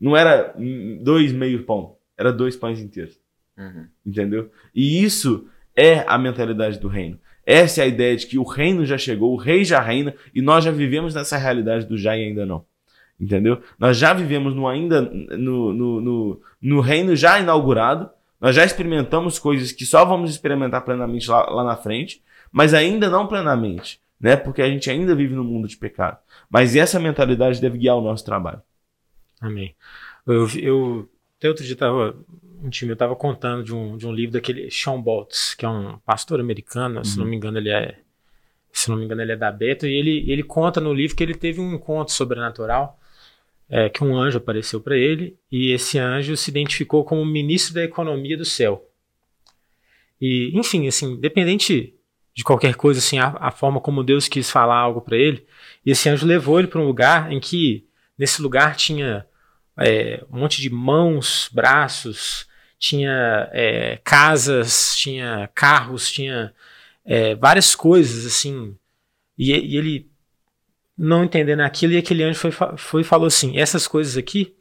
[0.00, 0.54] não era
[1.02, 3.20] dois meio pão, era dois pães inteiros.
[3.56, 3.86] Uhum.
[4.04, 4.50] Entendeu?
[4.74, 5.46] E isso
[5.80, 7.18] é a mentalidade do reino.
[7.46, 10.42] Essa é a ideia de que o reino já chegou, o rei já reina e
[10.42, 12.66] nós já vivemos nessa realidade do já e ainda não.
[13.18, 13.62] Entendeu?
[13.78, 19.38] Nós já vivemos no ainda no, no, no, no reino já inaugurado, nós já experimentamos
[19.38, 24.36] coisas que só vamos experimentar plenamente lá, lá na frente, mas ainda não plenamente, né?
[24.36, 26.18] Porque a gente ainda vive no mundo de pecado.
[26.48, 28.62] Mas essa mentalidade deve guiar o nosso trabalho.
[29.40, 29.74] Amém.
[30.26, 31.08] Eu, eu
[31.40, 32.14] até outro dia estava
[32.62, 35.68] um time, eu estava contando de um, de um livro daquele Sean Boltz, que é
[35.68, 37.04] um pastor americano, uhum.
[37.04, 37.98] se não me engano ele é
[38.70, 41.22] se não me engano ele é da Beto, e ele, ele conta no livro que
[41.24, 43.00] ele teve um encontro sobrenatural,
[43.68, 47.82] é, que um anjo apareceu para ele, e esse anjo se identificou como ministro da
[47.82, 48.86] economia do céu.
[50.20, 51.94] E, enfim, assim, independente
[52.32, 55.44] de qualquer coisa, assim, a, a forma como Deus quis falar algo para ele,
[55.84, 59.26] e esse anjo levou ele para um lugar em que, nesse lugar tinha
[59.80, 62.46] é, um monte de mãos, braços,
[62.78, 66.54] tinha é, casas, tinha carros, tinha
[67.04, 68.76] é, várias coisas assim.
[69.36, 70.10] E, e, ele
[70.96, 74.54] não entendendo aquilo, e aquele anjo foi, foi falou assim: essas coisas aqui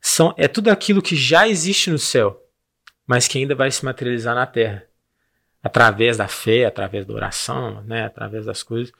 [0.00, 2.40] são é tudo aquilo que já existe no céu,
[3.06, 4.86] mas que ainda vai se materializar na terra.
[5.62, 8.92] Através da fé, através da oração, né, através das coisas.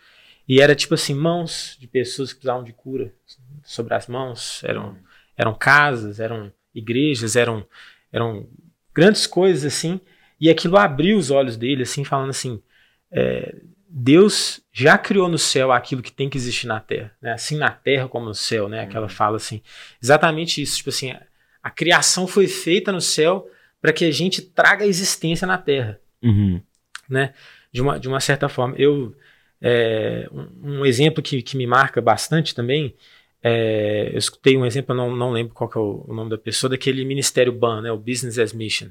[0.47, 3.15] E era tipo assim, mãos de pessoas que precisavam de cura
[3.63, 4.99] sobre as mãos, eram
[5.41, 7.67] eram casas, eram igrejas, eram,
[8.13, 8.47] eram
[8.95, 9.99] grandes coisas assim.
[10.39, 12.63] E aquilo abriu os olhos dele, assim, falando assim:
[13.11, 13.55] é,
[13.89, 17.33] Deus já criou no céu aquilo que tem que existir na terra, né?
[17.33, 18.83] assim na terra como no céu, né?
[18.83, 19.09] Aquela uhum.
[19.09, 19.63] fala assim,
[20.03, 21.23] exatamente isso, tipo assim, a,
[21.63, 23.49] a criação foi feita no céu
[23.81, 26.61] para que a gente traga existência na terra, uhum.
[27.09, 27.33] né?
[27.73, 29.17] De uma, de uma certa forma, eu
[29.63, 32.95] é, um, um, exemplo que, que me marca bastante também
[33.43, 36.39] é, eu escutei um exemplo, eu não, não lembro qual é o, o, nome da
[36.39, 38.89] pessoa, daquele Ministério BAN, né, o Business as Mission.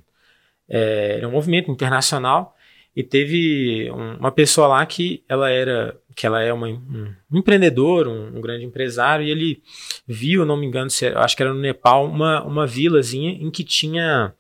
[0.68, 2.56] É, é um movimento internacional
[2.96, 8.06] e teve um, uma pessoa lá que ela era que ela é uma, um, empreendedor,
[8.08, 9.64] um, um, grande empresário, e ele
[10.06, 13.64] viu, não me engano, se, acho que era no Nepal, uma, uma vilazinha em que
[13.64, 14.34] tinha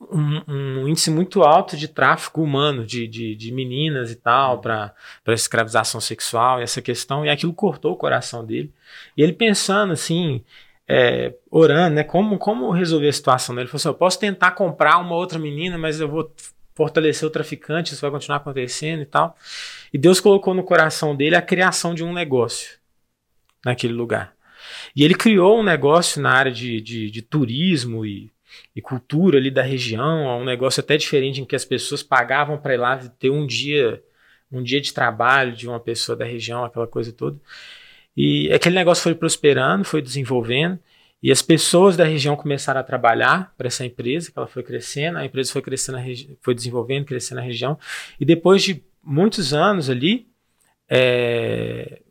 [0.00, 4.94] um, um, índice muito alto de tráfico humano, de, de, de meninas e tal, para
[5.28, 8.72] escravização sexual, e essa questão, e aquilo cortou o coração dele.
[9.16, 10.44] E ele pensando assim,
[10.88, 13.64] é, orando, né, como, como resolver a situação dele.
[13.64, 16.32] Ele falou assim: eu posso tentar comprar uma outra menina, mas eu vou
[16.74, 19.36] fortalecer o traficante, isso vai continuar acontecendo e tal.
[19.92, 22.78] E Deus colocou no coração dele a criação de um negócio
[23.64, 24.34] naquele lugar.
[24.94, 28.33] E ele criou um negócio na área de, de, de turismo e
[28.74, 32.74] e cultura ali da região, um negócio até diferente em que as pessoas pagavam para
[32.74, 34.02] ir lá ter um dia,
[34.50, 37.38] um dia de trabalho de uma pessoa da região, aquela coisa toda.
[38.16, 40.78] E aquele negócio foi prosperando, foi desenvolvendo,
[41.22, 45.18] e as pessoas da região começaram a trabalhar para essa empresa, que ela foi crescendo,
[45.18, 45.98] a empresa foi crescendo,
[46.42, 47.78] foi desenvolvendo, crescendo na região,
[48.20, 50.28] e depois de muitos anos ali,
[50.88, 52.02] é,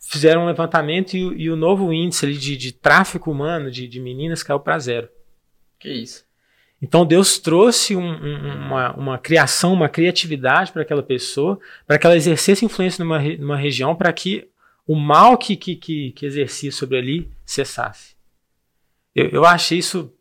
[0.00, 4.00] fizeram um levantamento e, e, o novo índice ali de, de tráfico humano de, de
[4.00, 5.08] meninas caiu para zero.
[5.86, 6.24] Que isso.
[6.82, 12.04] Então Deus trouxe um, um, uma, uma criação, uma criatividade para aquela pessoa, para que
[12.04, 14.50] ela exercesse influência numa, numa região, para que
[14.84, 18.16] o mal que, que, que, que, exercia sobre ali cessasse.
[19.14, 20.12] Eu, eu achei isso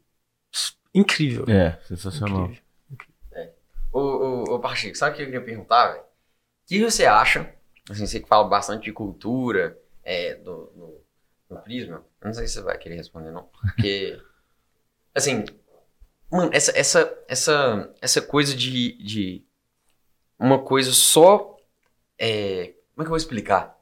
[0.93, 1.45] incrível.
[1.47, 2.51] É, sensacional.
[2.91, 3.13] Incrível.
[3.33, 3.51] É.
[3.91, 6.03] Ô, ô, ô Pacheco, sabe o que eu queria perguntar, velho?
[6.03, 6.05] O
[6.67, 7.51] que você acha,
[7.89, 11.01] assim, você que fala bastante de cultura, é, do, do,
[11.49, 14.21] do prisma, eu não sei se você vai querer responder não, porque...
[15.15, 15.45] Assim,
[16.29, 19.45] mano, essa, essa, essa, essa coisa de, de
[20.37, 21.55] uma coisa só.
[22.19, 23.77] É, como é que eu vou explicar?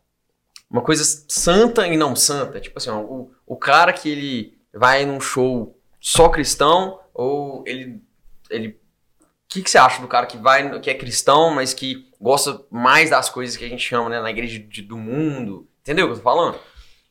[0.69, 2.61] Uma coisa santa e não santa.
[2.61, 8.01] Tipo assim, o, o cara que ele vai num show só cristão, ou ele.
[8.49, 12.09] ele o que, que você acha do cara que vai, que é cristão, mas que
[12.19, 15.67] gosta mais das coisas que a gente chama, né, na igreja de, do mundo?
[15.81, 16.59] Entendeu o que eu tô falando?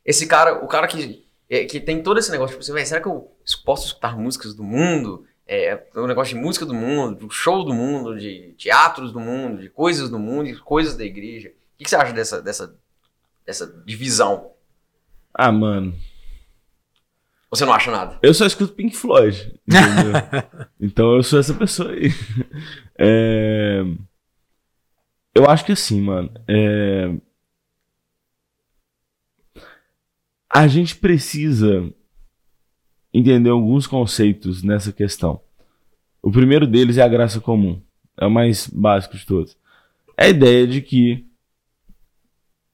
[0.05, 3.07] Esse cara, o cara que é, que tem todo esse negócio, tipo assim, será que
[3.07, 3.32] eu
[3.65, 5.27] posso escutar músicas do mundo?
[5.47, 9.61] É, o negócio de música do mundo, de show do mundo, de teatros do mundo,
[9.61, 11.49] de coisas do mundo e coisas da igreja.
[11.49, 12.77] O que, que você acha dessa, dessa,
[13.45, 14.53] dessa divisão?
[15.35, 15.95] Ah, mano.
[17.51, 18.19] Você não acha nada?
[18.23, 19.61] Eu só escuto Pink Floyd.
[20.81, 22.11] então eu sou essa pessoa aí.
[22.99, 23.83] É...
[25.35, 26.31] Eu acho que assim, mano.
[26.49, 27.15] É...
[30.49, 31.93] A gente precisa
[33.13, 35.41] entender alguns conceitos nessa questão.
[36.23, 37.81] O primeiro deles é a graça comum.
[38.17, 39.57] É o mais básico de todos.
[40.17, 41.27] É a ideia de que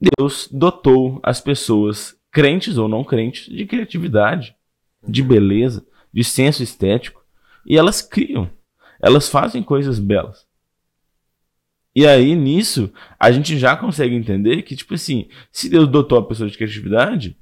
[0.01, 4.55] Deus dotou as pessoas, crentes ou não crentes, de criatividade,
[5.07, 7.25] de beleza, de senso estético.
[7.67, 8.51] E elas criam.
[9.01, 10.47] Elas fazem coisas belas.
[11.95, 16.25] E aí, nisso, a gente já consegue entender que, tipo assim, se Deus dotou a
[16.25, 17.37] pessoa de criatividade.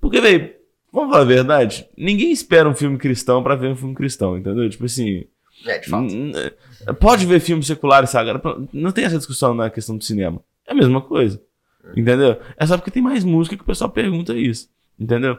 [0.00, 0.54] Porque, velho,
[0.92, 1.88] vamos falar a verdade?
[1.96, 4.68] Ninguém espera um filme cristão para ver um filme cristão, entendeu?
[4.68, 5.24] Tipo assim.
[5.64, 6.08] É, de fato.
[7.00, 8.30] Pode ver filmes seculares, sabe?
[8.72, 10.42] Não tem essa discussão na questão do cinema.
[10.66, 11.42] É a mesma coisa.
[11.96, 12.40] Entendeu?
[12.56, 14.68] É só porque tem mais música que o pessoal pergunta isso.
[14.98, 15.38] Entendeu?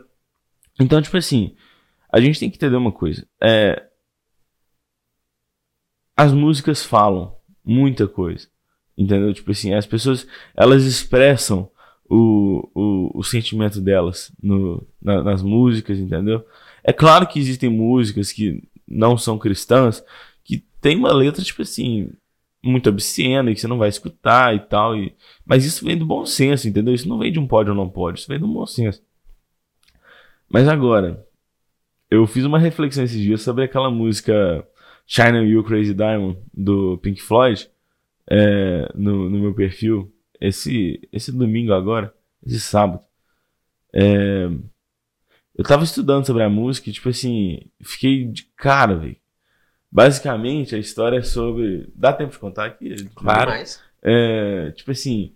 [0.79, 1.55] Então, tipo assim,
[2.11, 3.25] a gente tem que entender uma coisa.
[3.41, 3.83] É,
[6.15, 8.47] as músicas falam muita coisa.
[8.97, 9.33] Entendeu?
[9.33, 11.69] Tipo assim, as pessoas, elas expressam
[12.13, 16.45] o, o, o sentimento delas no, na, nas músicas, entendeu?
[16.83, 20.03] É claro que existem músicas que não são cristãs,
[20.43, 22.11] que tem uma letra, tipo assim,
[22.63, 24.95] muito obscena e que você não vai escutar e tal.
[24.95, 25.15] E...
[25.43, 26.93] Mas isso vem do bom senso, entendeu?
[26.93, 29.01] Isso não vem de um pode ou não pode, isso vem do bom senso.
[30.47, 31.25] Mas agora,
[32.11, 34.63] eu fiz uma reflexão esses dias sobre aquela música
[35.07, 37.67] China You Crazy Diamond do Pink Floyd
[38.29, 40.12] é, no, no meu perfil
[40.47, 42.13] esse, esse domingo agora,
[42.45, 43.05] esse sábado.
[43.93, 44.49] É,
[45.55, 49.15] eu tava estudando sobre a música e, tipo assim, fiquei de cara, velho.
[49.89, 51.89] Basicamente, a história é sobre.
[51.95, 53.05] Dá tempo de contar aqui?
[53.15, 53.51] Claro.
[54.01, 55.33] É, tipo assim.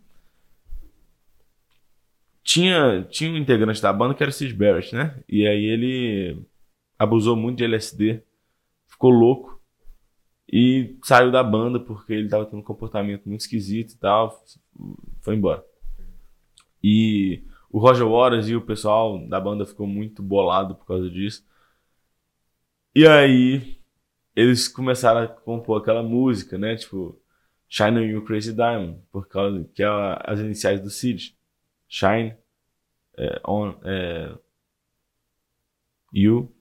[2.43, 5.15] Tinha, tinha um integrante da banda que era o Sid Barrett, né?
[5.27, 6.41] E aí ele
[6.97, 8.23] abusou muito de LSD,
[8.87, 9.56] ficou louco
[10.51, 14.43] e saiu da banda porque ele tava tendo um comportamento muito esquisito e tal.
[15.21, 15.63] Foi embora.
[16.83, 21.45] E o Roger Waters e o pessoal da banda ficou muito bolado por causa disso.
[22.95, 23.77] E aí
[24.35, 26.75] eles começaram a compor aquela música, né?
[26.75, 27.19] Tipo,
[27.67, 29.87] Shine on You Crazy Diamond, por causa que é
[30.23, 31.35] as iniciais do Sid.
[31.89, 32.35] Shine
[33.17, 34.37] é, on é,
[36.13, 36.55] You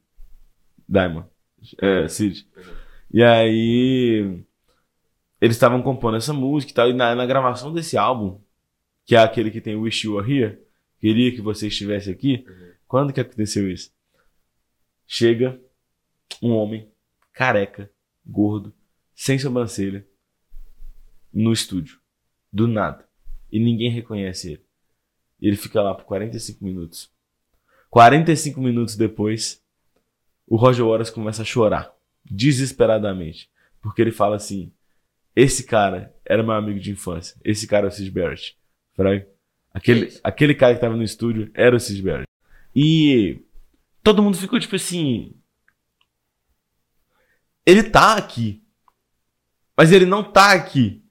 [0.89, 1.29] Diamond.
[1.81, 2.49] É, Sid.
[3.17, 4.45] E aí
[5.41, 8.39] eles estavam compondo essa música e tal, e na, na, gravação desse álbum,
[9.07, 10.59] que é aquele que tem Wish You Were Here,
[10.99, 12.73] queria que você estivesse aqui, uhum.
[12.87, 13.91] quando que aconteceu isso?
[15.07, 15.59] Chega
[16.43, 16.91] um homem
[17.33, 17.91] careca,
[18.23, 18.71] gordo,
[19.15, 20.07] sem sobrancelha,
[21.33, 21.99] no estúdio,
[22.53, 23.09] do nada,
[23.51, 24.67] e ninguém reconhece ele.
[25.41, 27.11] Ele fica lá por 45 minutos.
[27.89, 29.65] 45 minutos depois,
[30.47, 31.96] o Roger Waters começa a chorar
[32.31, 33.51] desesperadamente.
[33.81, 34.73] Porque ele fala assim:
[35.37, 37.37] esse cara era meu amigo de infância.
[37.45, 38.57] Esse cara é o Sid Barrett.
[38.95, 39.29] Fraga.
[39.73, 42.27] Aquele, aquele cara que tava no estúdio era o Sid Barrett.
[42.75, 43.43] E
[44.03, 45.35] todo mundo ficou tipo assim.
[47.67, 48.63] Ele tá aqui.
[49.77, 51.03] Mas ele não tá aqui.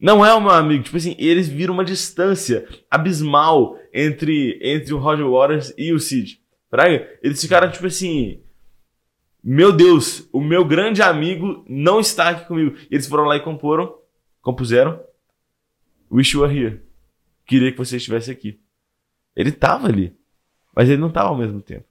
[0.00, 0.82] Não é o meu amigo.
[0.82, 6.42] Tipo assim, eles viram uma distância abismal entre, entre o Roger Waters e o Sid.
[6.68, 7.08] Fraga.
[7.22, 8.42] Eles ficaram tipo assim.
[9.42, 12.76] Meu Deus, o meu grande amigo não está aqui comigo.
[12.90, 13.94] Eles foram lá e comporam,
[14.42, 15.00] compuseram
[16.10, 16.82] Wish You Were Here.
[17.46, 18.60] Queria que você estivesse aqui.
[19.34, 20.14] Ele estava ali,
[20.74, 21.84] mas ele não estava ao mesmo tempo.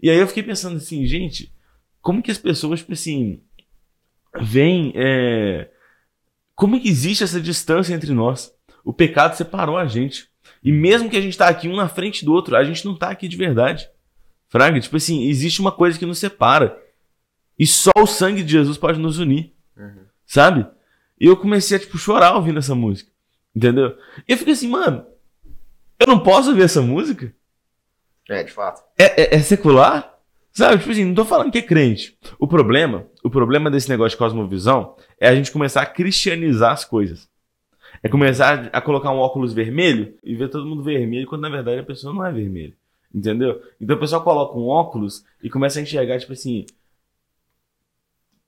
[0.00, 1.54] E aí eu fiquei pensando assim, gente,
[2.00, 3.42] como que as pessoas, tipo assim,
[4.40, 4.92] veem.
[4.94, 5.70] É...
[6.54, 8.54] Como que existe essa distância entre nós?
[8.84, 10.28] O pecado separou a gente.
[10.62, 12.94] E mesmo que a gente está aqui um na frente do outro, a gente não
[12.94, 13.88] está aqui de verdade.
[14.48, 16.78] Fraga, tipo assim, existe uma coisa que nos separa.
[17.58, 19.52] E só o sangue de Jesus pode nos unir.
[19.76, 20.04] Uhum.
[20.26, 20.66] Sabe?
[21.20, 23.10] E eu comecei a, tipo, chorar ouvindo essa música.
[23.54, 23.96] Entendeu?
[24.28, 25.06] E eu fiquei assim, mano,
[25.98, 27.32] eu não posso ouvir essa música?
[28.28, 28.82] É, de fato.
[28.98, 30.18] É, é, é, secular?
[30.52, 30.78] Sabe?
[30.78, 32.16] Tipo assim, não tô falando que é crente.
[32.38, 36.84] O problema, o problema desse negócio de cosmovisão é a gente começar a cristianizar as
[36.84, 37.28] coisas.
[38.02, 41.80] É começar a colocar um óculos vermelho e ver todo mundo vermelho, quando na verdade
[41.80, 42.74] a pessoa não é vermelha.
[43.14, 43.62] Entendeu?
[43.80, 46.66] Então o pessoal coloca um óculos e começa a enxergar, tipo assim,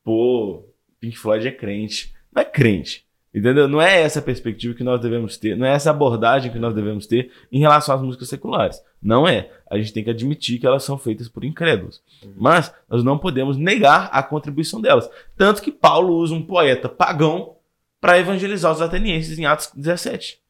[0.06, 0.64] pô,
[1.00, 2.14] Pink Floyd é crente.
[2.32, 3.04] Não é crente.
[3.34, 3.66] Entendeu?
[3.66, 6.74] Não é essa a perspectiva que nós devemos ter, não é essa abordagem que nós
[6.74, 8.80] devemos ter em relação às músicas seculares.
[9.02, 9.50] Não é.
[9.68, 12.00] A gente tem que admitir que elas são feitas por incrédulos.
[12.36, 15.10] Mas nós não podemos negar a contribuição delas.
[15.36, 17.56] Tanto que Paulo usa um poeta pagão
[18.00, 20.40] para evangelizar os atenienses em Atos 17.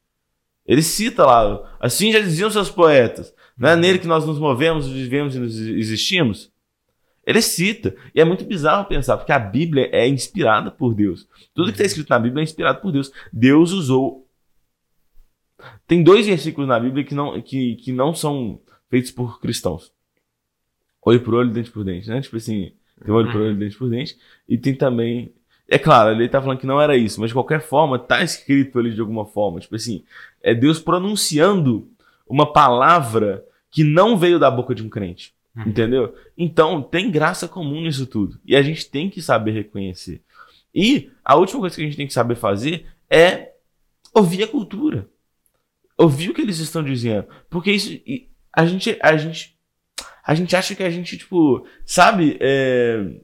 [0.67, 4.87] Ele cita lá, assim já diziam seus poetas, não é nele que nós nos movemos,
[4.87, 6.53] vivemos e nos existimos?
[7.27, 7.97] Ele cita.
[8.15, 11.29] E é muito bizarro pensar, porque a Bíblia é inspirada por Deus.
[11.53, 13.11] Tudo que está escrito na Bíblia é inspirado por Deus.
[13.33, 14.29] Deus usou.
[15.89, 19.93] Tem dois versículos na Bíblia que não, que, que não são feitos por cristãos.
[21.03, 22.21] Olho por olho, dente por dente, né?
[22.21, 22.73] Tipo assim,
[23.05, 24.17] tem olho por olho, dente por dente.
[24.49, 25.35] E tem também.
[25.69, 28.79] É claro, ele tá falando que não era isso, mas de qualquer forma, tá escrito
[28.79, 29.59] ali de alguma forma.
[29.59, 30.05] Tipo assim,
[30.41, 31.89] é Deus pronunciando
[32.29, 35.36] uma palavra que não veio da boca de um crente.
[35.57, 35.69] Uhum.
[35.69, 36.15] Entendeu?
[36.37, 38.39] Então, tem graça comum nisso tudo.
[38.45, 40.23] E a gente tem que saber reconhecer.
[40.75, 43.53] E a última coisa que a gente tem que saber fazer é
[44.13, 45.09] ouvir a cultura.
[45.97, 47.27] Ouvir o que eles estão dizendo.
[47.49, 47.91] Porque isso.
[48.53, 48.99] A gente.
[49.01, 49.59] A gente,
[50.23, 51.67] a gente acha que a gente, tipo.
[51.87, 52.37] Sabe?
[52.41, 53.19] É,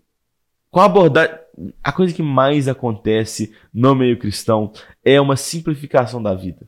[0.70, 1.42] qual abordagem.
[1.84, 4.72] A coisa que mais acontece no meio cristão
[5.04, 6.66] é uma simplificação da vida.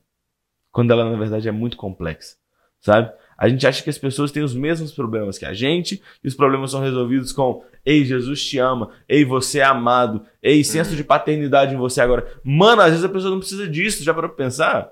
[0.71, 2.37] Quando ela, na verdade, é muito complexa.
[2.81, 3.11] Sabe?
[3.37, 6.35] A gente acha que as pessoas têm os mesmos problemas que a gente, e os
[6.35, 11.05] problemas são resolvidos com Ei, Jesus te ama, ei, você é amado, ei, senso de
[11.05, 12.27] paternidade em você agora.
[12.43, 14.91] Mano, às vezes a pessoa não precisa disso, já para pensar.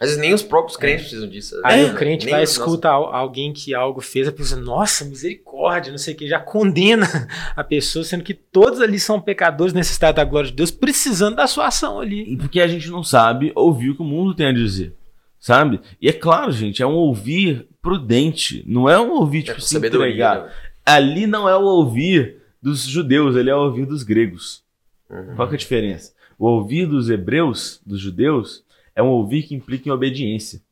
[0.00, 1.60] Às vezes nem os próprios crentes precisam disso.
[1.62, 3.14] Aí é, o crente vai escuta nossa...
[3.14, 7.06] alguém que algo fez, a pessoa, nossa, misericórdia, não sei o que, já condena
[7.54, 11.46] a pessoa, sendo que todos ali são pecadores necessitados da glória de Deus, precisando da
[11.46, 12.36] sua ação ali.
[12.38, 14.96] Porque a gente não sabe ouvir o que o mundo tem a dizer
[15.42, 15.80] sabe?
[16.00, 19.76] E é claro, gente, é um ouvir prudente, não é um ouvir tipo é se
[19.76, 20.44] entregar.
[20.44, 20.52] Né?
[20.86, 24.62] Ali não é o ouvir dos judeus, ele é o ouvir dos gregos.
[25.10, 25.34] Uhum.
[25.36, 26.14] Qual que é a diferença?
[26.38, 28.64] O ouvir dos hebreus, dos judeus,
[28.94, 30.62] é um ouvir que implica em obediência.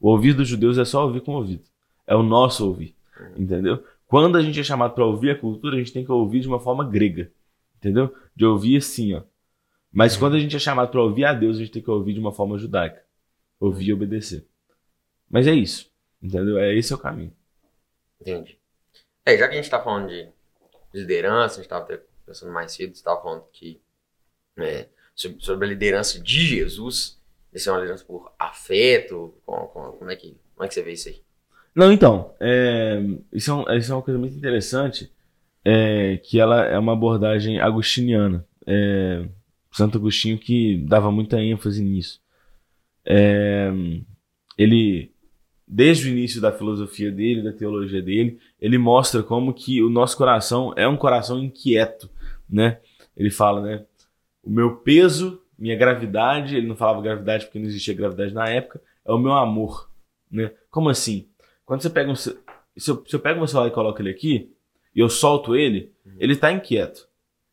[0.00, 1.64] O ouvir dos judeus é só ouvir com o ouvido.
[2.06, 3.42] É o nosso ouvir, uhum.
[3.42, 3.84] entendeu?
[4.06, 6.48] Quando a gente é chamado para ouvir a cultura, a gente tem que ouvir de
[6.48, 7.30] uma forma grega,
[7.76, 8.14] entendeu?
[8.34, 9.22] De ouvir assim, ó.
[9.92, 10.20] Mas uhum.
[10.20, 12.20] quando a gente é chamado para ouvir a Deus, a gente tem que ouvir de
[12.20, 13.02] uma forma judaica
[13.62, 14.44] ouvir e obedecer.
[15.30, 15.90] Mas é isso,
[16.22, 16.58] entendeu?
[16.58, 17.32] É esse é o caminho.
[18.20, 18.58] Entendi.
[19.24, 20.28] É, já que a gente tá falando de
[20.94, 21.86] liderança, a gente tava
[22.26, 23.80] pensando mais cedo, você tava falando que
[24.56, 27.20] é, sobre, sobre, a liderança de Jesus,
[27.52, 30.92] isso é uma liderança por afeto, como, como, é, que, como é que você vê
[30.92, 31.22] isso aí?
[31.74, 33.00] Não, então, é,
[33.32, 35.10] isso, é um, isso é uma coisa muito interessante,
[35.64, 38.46] é, que ela é uma abordagem agostiniana.
[38.66, 39.26] É,
[39.70, 42.20] Santo Agostinho que dava muita ênfase nisso.
[43.04, 43.70] É,
[44.56, 45.12] ele,
[45.72, 50.18] desde o início da filosofia dele, da teologia dele, ele mostra como que o nosso
[50.18, 52.10] coração é um coração inquieto,
[52.48, 52.78] né?
[53.16, 53.86] Ele fala, né?
[54.44, 58.82] O meu peso, minha gravidade, ele não falava gravidade porque não existia gravidade na época,
[59.02, 59.88] é o meu amor,
[60.30, 60.52] né?
[60.70, 61.26] Como assim?
[61.64, 62.30] Quando você pega um, se
[62.76, 64.52] eu, se eu pego meu celular e coloco ele aqui,
[64.94, 66.16] e eu solto ele, uhum.
[66.18, 67.08] ele está inquieto.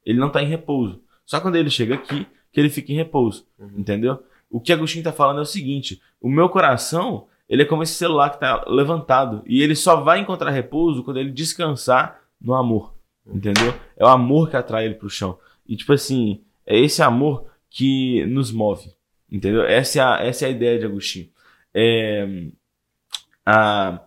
[0.05, 1.01] Ele não está em repouso.
[1.25, 3.75] Só quando ele chega aqui que ele fica em repouso, uhum.
[3.77, 4.21] entendeu?
[4.49, 7.93] O que Agostinho está falando é o seguinte: o meu coração ele é como esse
[7.93, 12.93] celular que está levantado e ele só vai encontrar repouso quando ele descansar no amor,
[13.25, 13.73] entendeu?
[13.97, 15.39] É o amor que atrai ele para o chão.
[15.67, 18.93] E tipo assim, é esse amor que nos move,
[19.31, 19.63] entendeu?
[19.63, 21.29] Essa é a, essa é a ideia de Agostinho.
[21.73, 22.47] É,
[23.45, 23.99] a,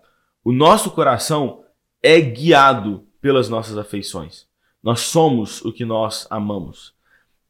[0.44, 1.64] o nosso coração
[2.00, 4.46] é guiado pelas nossas afeições.
[4.82, 6.94] Nós somos o que nós amamos.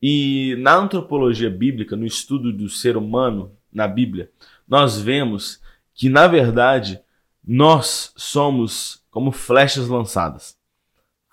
[0.00, 4.30] E na antropologia bíblica, no estudo do ser humano na Bíblia,
[4.66, 5.61] nós vemos
[5.94, 7.00] que, na verdade,
[7.44, 10.56] nós somos como flechas lançadas.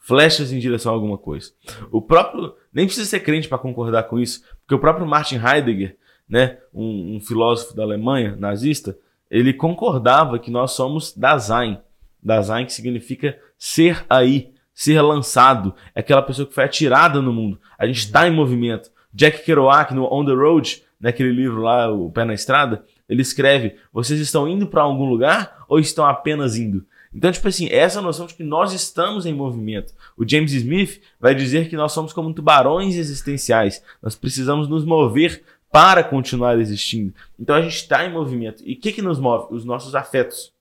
[0.01, 1.51] Flechas em direção a alguma coisa.
[1.91, 2.55] O próprio.
[2.73, 7.15] Nem precisa ser crente para concordar com isso, porque o próprio Martin Heidegger, né, um,
[7.15, 8.95] um filósofo da Alemanha, nazista,
[9.29, 11.79] ele concordava que nós somos Dasein.
[12.21, 17.59] Dasein que significa ser aí, ser lançado, é aquela pessoa que foi atirada no mundo.
[17.77, 18.91] A gente está em movimento.
[19.13, 23.75] Jack Kerouac, no On the Road, naquele livro lá, O Pé na Estrada, ele escreve:
[23.91, 26.85] vocês estão indo para algum lugar ou estão apenas indo?
[27.13, 29.93] Então, tipo assim, essa noção de que nós estamos em movimento.
[30.15, 33.83] O James Smith vai dizer que nós somos como tubarões existenciais.
[34.01, 37.13] Nós precisamos nos mover para continuar existindo.
[37.39, 38.63] Então a gente está em movimento.
[38.63, 39.53] E o que, que nos move?
[39.53, 40.53] Os nossos afetos,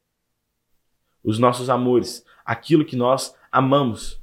[1.22, 4.18] os nossos amores, aquilo que nós amamos.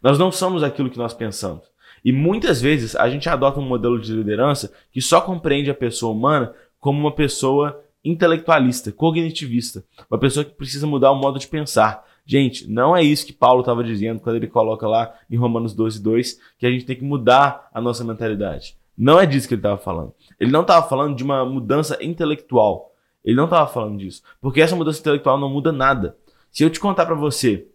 [0.00, 1.64] Nós não somos aquilo que nós pensamos.
[2.04, 6.12] E muitas vezes a gente adota um modelo de liderança que só compreende a pessoa
[6.12, 6.54] humana
[6.84, 12.04] como uma pessoa intelectualista, cognitivista, uma pessoa que precisa mudar o modo de pensar.
[12.26, 16.02] Gente, não é isso que Paulo estava dizendo quando ele coloca lá em Romanos 12,
[16.02, 18.76] 2, que a gente tem que mudar a nossa mentalidade.
[18.98, 20.12] Não é disso que ele estava falando.
[20.38, 22.92] Ele não estava falando de uma mudança intelectual.
[23.24, 24.22] Ele não estava falando disso.
[24.38, 26.18] Porque essa mudança intelectual não muda nada.
[26.50, 27.66] Se eu te contar para você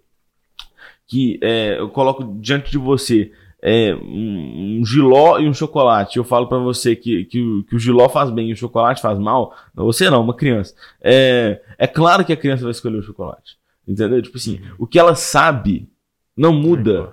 [1.08, 3.32] que é, eu coloco diante de você
[3.62, 7.76] é, um, um, giló e um chocolate, eu falo para você que, que, o, que
[7.76, 10.74] o giló faz bem e o chocolate faz mal, você não, uma criança.
[11.02, 13.58] É, é claro que a criança vai escolher o chocolate.
[13.88, 14.22] Entendeu?
[14.22, 15.90] Tipo assim, o que ela sabe
[16.38, 17.12] não muda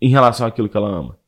[0.00, 1.18] em relação àquilo que ela ama.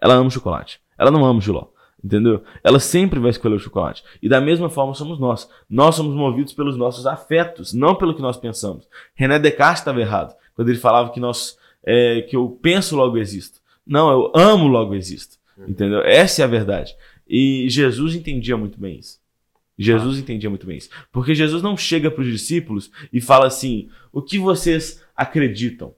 [0.00, 0.80] Ela ama o chocolate.
[0.96, 1.66] Ela não ama o giló.
[2.02, 2.42] Entendeu?
[2.62, 4.02] Ela sempre vai escolher o chocolate.
[4.22, 5.48] E da mesma forma somos nós.
[5.68, 8.88] Nós somos movidos pelos nossos afetos, não pelo que nós pensamos.
[9.14, 13.60] René Descartes estava errado quando ele falava que nós é, que eu penso logo existo.
[13.88, 15.38] Não, eu amo logo existo.
[15.56, 15.68] Uhum.
[15.68, 16.00] Entendeu?
[16.02, 16.94] Essa é a verdade.
[17.26, 19.18] E Jesus entendia muito bem isso.
[19.78, 20.20] Jesus ah.
[20.20, 20.90] entendia muito bem isso.
[21.10, 25.94] Porque Jesus não chega para os discípulos e fala assim: o que vocês acreditam?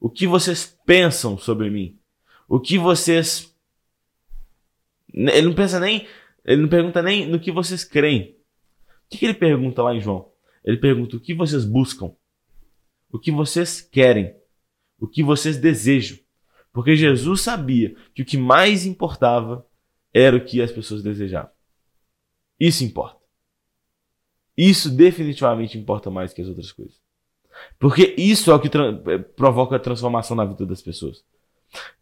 [0.00, 1.98] O que vocês pensam sobre mim?
[2.48, 3.54] O que vocês.
[5.12, 6.06] Ele não pensa nem.
[6.44, 8.36] Ele não pergunta nem no que vocês creem.
[9.06, 10.32] O que, que ele pergunta lá em João?
[10.64, 12.12] Ele pergunta o que vocês buscam,
[13.12, 14.34] o que vocês querem,
[14.98, 16.18] o que vocês desejam.
[16.72, 19.66] Porque Jesus sabia que o que mais importava
[20.12, 21.50] era o que as pessoas desejavam.
[22.58, 23.20] Isso importa.
[24.56, 27.00] Isso definitivamente importa mais que as outras coisas.
[27.78, 31.24] Porque isso é o que é, provoca a transformação na vida das pessoas.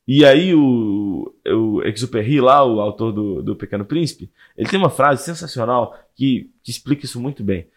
[0.06, 5.24] E aí o, o lá, o autor do, do Pequeno Príncipe, ele tem uma frase
[5.24, 7.68] sensacional que, que explica isso muito bem.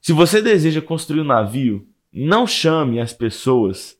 [0.00, 3.97] Se você deseja construir um navio, não chame as pessoas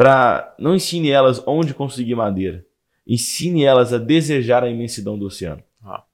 [0.00, 0.54] para.
[0.58, 2.64] Não ensine elas onde conseguir madeira.
[3.06, 5.62] Ensine elas a desejar a imensidão do oceano.
[5.84, 6.04] Ah.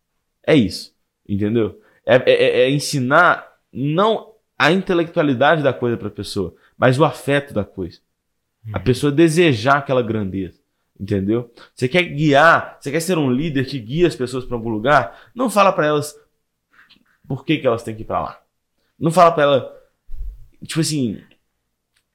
[0.45, 0.93] É isso.
[1.29, 1.81] Entendeu?
[2.05, 7.05] É, é, é, é ensinar não a intelectualidade da coisa para a pessoa, mas o
[7.05, 8.01] afeto da coisa.
[8.73, 8.85] A uhum.
[8.85, 10.59] pessoa desejar aquela grandeza.
[10.99, 11.53] Entendeu?
[11.73, 15.31] Você quer guiar, você quer ser um líder que guia as pessoas para algum lugar,
[15.33, 16.19] não fala para elas
[17.29, 18.43] por que, que elas têm que ir para lá.
[18.99, 19.83] Não fala para ela,
[20.65, 21.23] tipo assim,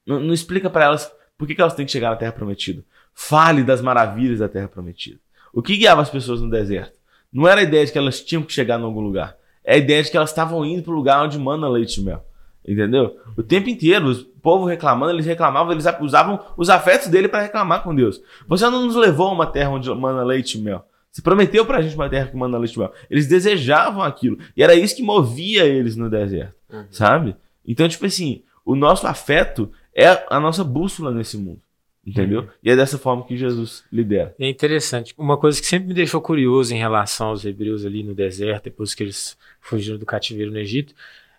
[0.05, 2.83] não, não explica para elas por que, que elas têm que chegar na Terra Prometida.
[3.15, 5.17] Fale das maravilhas da Terra Prometida.
[5.51, 6.93] O que guiava as pessoas no deserto?
[7.33, 9.35] Não era a ideia de que elas tinham que chegar em algum lugar.
[9.63, 12.03] É a ideia de que elas estavam indo para o lugar onde manda leite e
[12.03, 12.23] mel.
[12.63, 13.17] Entendeu?
[13.35, 17.81] O tempo inteiro, o povo reclamando, eles reclamavam, eles usavam os afetos dele para reclamar
[17.81, 18.21] com Deus.
[18.47, 20.85] Você não nos levou a uma terra onde manda leite e mel.
[21.11, 22.93] Você prometeu pra gente uma terra que manda leite e mel.
[23.09, 24.37] Eles desejavam aquilo.
[24.55, 26.53] E era isso que movia eles no deserto.
[26.71, 26.85] Uhum.
[26.91, 27.35] Sabe?
[27.65, 31.61] Então, tipo assim, o nosso afeto é a nossa bússola nesse mundo.
[32.05, 32.49] Entendeu?
[32.63, 34.33] E é dessa forma que Jesus lidera.
[34.39, 35.13] É interessante.
[35.15, 38.95] Uma coisa que sempre me deixou curioso em relação aos hebreus ali no deserto, depois
[38.95, 40.95] que eles fugiram do cativeiro no Egito,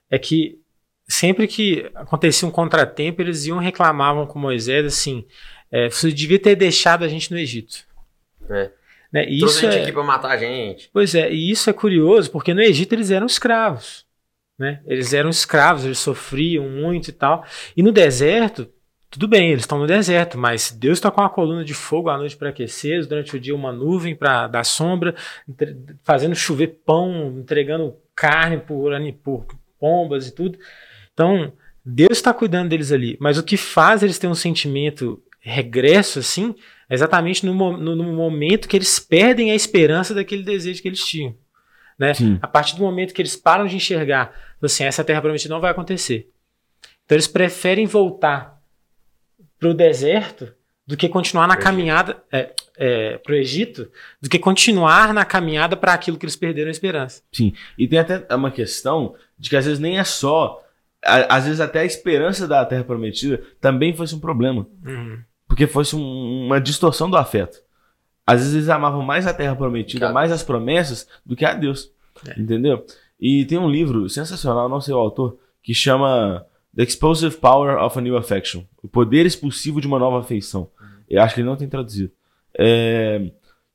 [0.09, 0.61] é que
[1.09, 5.24] sempre que acontecia um contratempo, eles iam reclamavam com Moisés assim:
[5.70, 7.84] é, você devia ter deixado a gente no Egito.
[8.48, 8.70] É.
[9.12, 9.28] Né?
[9.28, 9.82] E isso é...
[9.82, 10.88] aqui para matar a gente.
[10.92, 14.07] Pois é, e isso é curioso, porque no Egito eles eram escravos.
[14.63, 14.81] Né?
[14.87, 17.45] Eles eram escravos, eles sofriam muito e tal.
[17.77, 18.69] E no deserto,
[19.11, 22.17] tudo bem, eles estão no deserto, mas Deus está com uma coluna de fogo à
[22.17, 25.17] noite para aquecer, durante o dia uma nuvem para dar sombra,
[26.05, 28.93] fazendo chover pão, entregando carne por,
[29.25, 29.47] por
[29.81, 30.57] pombas e tudo.
[31.13, 31.53] Então,
[31.85, 33.17] Deus está cuidando deles ali.
[33.21, 36.55] Mas o que faz eles terem um sentimento regresso assim
[36.89, 41.05] é exatamente no, no, no momento que eles perdem a esperança daquele desejo que eles
[41.05, 41.35] tinham.
[42.03, 42.38] Né?
[42.42, 45.70] A partir do momento que eles param de enxergar, assim, essa terra prometida não vai
[45.70, 46.28] acontecer.
[47.05, 48.61] Então eles preferem voltar
[49.57, 50.53] para o deserto
[50.84, 53.88] do que continuar na caminhada é, é, para o Egito,
[54.20, 57.22] do que continuar na caminhada para aquilo que eles perderam a esperança.
[57.32, 60.61] Sim, e tem até uma questão de que às vezes nem é só
[61.05, 64.66] às vezes até a esperança da Terra Prometida também fosse um problema.
[64.84, 65.20] Uhum.
[65.46, 67.59] Porque fosse um, uma distorção do afeto.
[68.27, 70.14] Às vezes eles amavam mais a Terra Prometida, claro.
[70.14, 71.91] mais as promessas, do que a Deus.
[72.27, 72.41] É.
[72.41, 72.85] Entendeu?
[73.20, 76.45] E tem um livro sensacional, não sei o autor, que chama
[76.75, 78.64] The Explosive Power of a New Affection.
[78.83, 80.68] O poder expulsivo de uma nova afeição.
[81.09, 82.11] Eu acho que ele não tem traduzido.
[82.59, 83.31] É,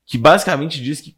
[0.06, 1.16] que basicamente diz que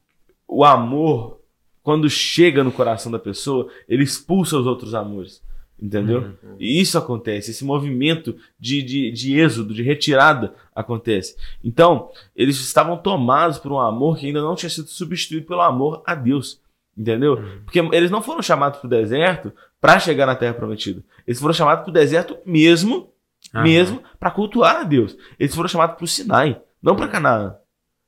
[0.48, 1.40] o amor,
[1.82, 5.42] quando chega no coração da pessoa, ele expulsa os outros amores.
[5.82, 6.22] Entendeu?
[6.44, 6.56] Uhum.
[6.60, 11.38] E isso acontece, esse movimento de, de, de êxodo, de retirada acontece.
[11.64, 16.04] Então, eles estavam tomados por um amor que ainda não tinha sido substituído pelo amor
[16.06, 16.60] a Deus.
[16.98, 17.36] Entendeu?
[17.36, 17.62] Uhum.
[17.64, 21.02] Porque eles não foram chamados para o deserto para chegar na terra prometida.
[21.26, 23.14] Eles foram chamados para o deserto mesmo,
[23.56, 23.64] uhum.
[23.64, 25.16] mesmo para cultuar a Deus.
[25.40, 27.56] Eles foram chamados para o Sinai, não para Canaã.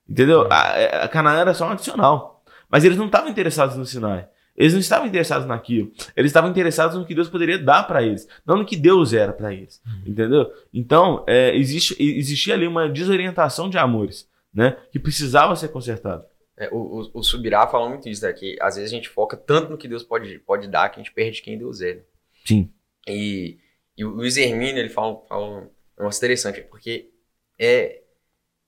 [0.10, 0.46] Entendeu?
[0.52, 2.44] A, a Canaã era só um adicional.
[2.70, 4.28] Mas eles não estavam interessados no Sinai.
[4.56, 5.92] Eles não estavam interessados naquilo.
[6.16, 9.32] Eles estavam interessados no que Deus poderia dar para eles, não no que Deus era
[9.32, 9.82] para eles.
[9.86, 10.12] Uhum.
[10.12, 10.52] Entendeu?
[10.74, 14.78] Então, é, existe, existia ali uma desorientação de amores, né?
[14.92, 16.28] Que precisava ser consertada.
[16.58, 18.34] É, o, o, o, Subirá fala muito isso, né?
[18.34, 21.04] Que às vezes a gente foca tanto no que Deus pode, pode dar que a
[21.04, 21.96] gente perde quem Deus é.
[21.96, 22.02] Né?
[22.46, 22.72] Sim.
[23.08, 23.58] E,
[23.98, 27.10] e o Luiz Hermínio, ele fala, fala um negócio interessante, porque
[27.58, 28.02] é,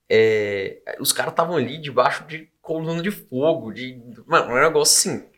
[0.09, 4.01] é, os caras estavam ali debaixo de coluna de fogo, de.
[4.25, 5.32] Mano, um negócio assim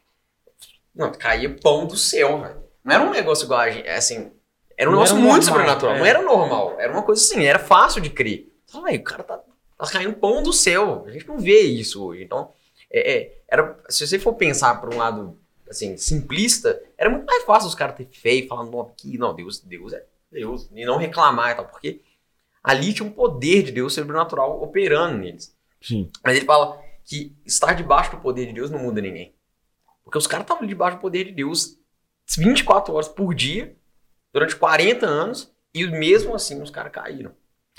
[0.95, 2.63] não, caía pão do céu, velho.
[2.83, 4.31] Não era um negócio igual a gente, assim,
[4.77, 5.95] Era um Não negócio era muito normal, sobrenatural.
[5.95, 5.99] é.
[5.99, 6.75] Não era normal.
[6.79, 8.51] Era uma coisa assim, era fácil de crer.
[8.67, 9.37] Então, velho, o cara tá,
[9.77, 11.03] tá caindo pão do céu.
[11.07, 12.23] A gente não vê isso hoje.
[12.23, 12.51] Então,
[12.91, 15.37] é, é, era, se você for pensar por um lado
[15.69, 19.33] assim, simplista, era muito mais fácil os caras ter fé e falar, não, aqui, não,
[19.33, 22.01] Deus, Deus é Deus, e não reclamar e tal, porque
[22.63, 25.55] ali tinha um poder de Deus sobrenatural operando neles.
[25.81, 26.09] Sim.
[26.23, 29.34] Mas ele fala que estar debaixo do poder de Deus não muda ninguém.
[30.16, 31.78] Porque os caras estavam debaixo do poder de Deus
[32.38, 33.76] 24 horas por dia,
[34.34, 37.32] durante 40 anos, e mesmo assim os caras caíram.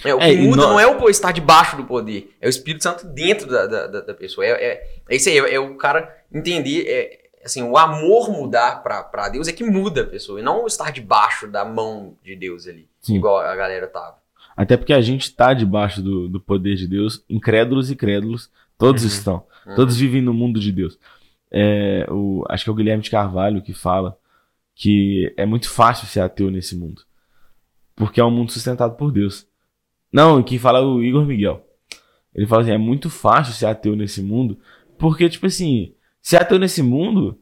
[0.05, 2.51] É, o que É, muda nós- não é o estar debaixo do poder, é o
[2.51, 4.45] Espírito Santo dentro da, da, da- pessoa.
[4.47, 8.83] É, é, é isso aí, é, é o cara entender, é, assim, o amor mudar
[8.83, 12.19] pra, pra Deus é que muda a pessoa, e não o estar debaixo da mão
[12.23, 13.17] de Deus ali, Sim.
[13.17, 14.19] igual a galera tava.
[14.55, 19.03] Até porque a gente tá debaixo do, do poder de Deus, incrédulos e crédulos, todos
[19.05, 19.09] Uhum.
[19.09, 19.47] estão.
[19.67, 19.75] Uhum.
[19.75, 20.99] Todos vivem no mundo de Deus.
[21.51, 24.19] É, o, acho que é o Guilherme de Carvalho que fala
[24.75, 27.03] que é muito fácil ser ateu nesse mundo.
[27.95, 29.47] Porque é um mundo sustentado por Deus.
[30.13, 31.67] Não, quem fala é o Igor Miguel.
[32.35, 34.59] Ele fala assim: é muito fácil ser ateu nesse mundo,
[34.99, 37.41] porque, tipo assim, ser ateu nesse mundo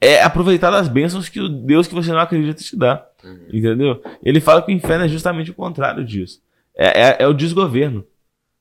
[0.00, 3.04] é aproveitar das bênçãos que o Deus que você não acredita te dá.
[3.24, 3.48] Uhum.
[3.52, 4.02] Entendeu?
[4.22, 6.40] Ele fala que o inferno é justamente o contrário disso.
[6.76, 8.06] É, é, é o desgoverno.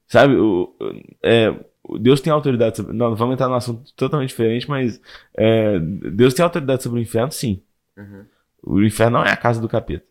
[0.07, 0.35] Sabe?
[0.35, 0.73] O,
[1.21, 1.53] é,
[1.99, 2.93] Deus tem autoridade sobre.
[2.95, 4.99] Não, vamos entrar num assunto totalmente diferente, mas
[5.35, 7.61] é, Deus tem autoridade sobre o inferno, sim.
[7.97, 8.25] Uhum.
[8.63, 10.05] O inferno não é a casa do capeta.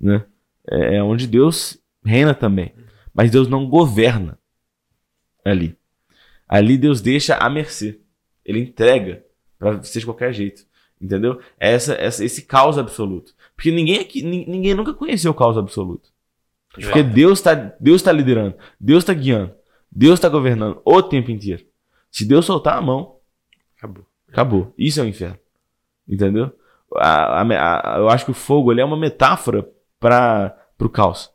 [0.00, 0.24] Né?
[0.68, 2.72] É, é onde Deus reina também.
[3.14, 4.38] Mas Deus não governa
[5.44, 5.76] ali.
[6.48, 8.00] Ali Deus deixa à mercê.
[8.44, 9.24] Ele entrega
[9.58, 10.64] para ser de qualquer jeito.
[11.00, 11.40] Entendeu?
[11.58, 13.34] É essa, essa, esse caos absoluto.
[13.54, 16.10] Porque ninguém aqui, nin- ninguém nunca conheceu o caos absoluto.
[16.72, 19.52] Porque Deus está Deus tá liderando, Deus está guiando,
[19.94, 21.64] Deus está governando o tempo inteiro.
[22.10, 23.18] Se Deus soltar a mão,
[23.76, 24.06] Acabou.
[24.28, 24.74] acabou.
[24.78, 25.38] Isso é o inferno.
[26.08, 26.56] Entendeu?
[26.96, 29.68] A- a- a- eu acho que o fogo ele é uma metáfora
[30.00, 31.30] para o caos.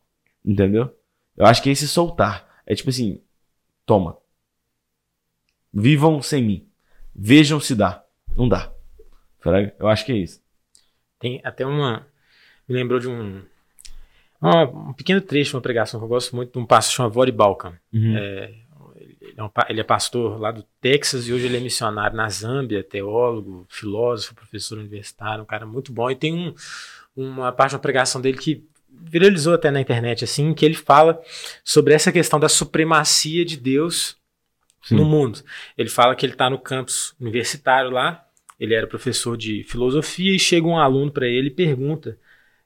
[0.45, 0.95] Entendeu?
[1.36, 2.47] Eu acho que é esse soltar.
[2.66, 3.22] É tipo assim:
[3.86, 4.18] toma.
[5.74, 6.70] Vivam sem mim.
[7.16, 8.03] Vejam se dá.
[8.36, 8.72] Não dá.
[9.80, 10.41] Eu acho que é isso.
[11.20, 12.05] Tem até uma.
[12.68, 13.43] Me lembrou de um.
[14.42, 17.14] Uma- um pequeno trecho de uma pregação que eu gosto muito de um pastor chamado
[17.14, 17.74] Vori Balkan.
[17.94, 18.18] Ele
[19.38, 22.84] é, um ele é pastor lá do Texas e hoje ele é missionário na Zâmbia,
[22.84, 26.10] teólogo, filósofo, professor universitário, um cara muito bom.
[26.10, 26.54] E tem um,
[27.16, 31.22] uma parte de uma pregação dele que viralizou até na internet, assim, que ele fala
[31.64, 34.18] sobre essa questão da supremacia de Deus
[34.82, 34.96] Sim.
[34.96, 35.40] no mundo.
[35.78, 38.26] Ele fala que ele está no campus universitário lá,
[38.60, 42.18] ele era professor de filosofia e chega um aluno para ele e pergunta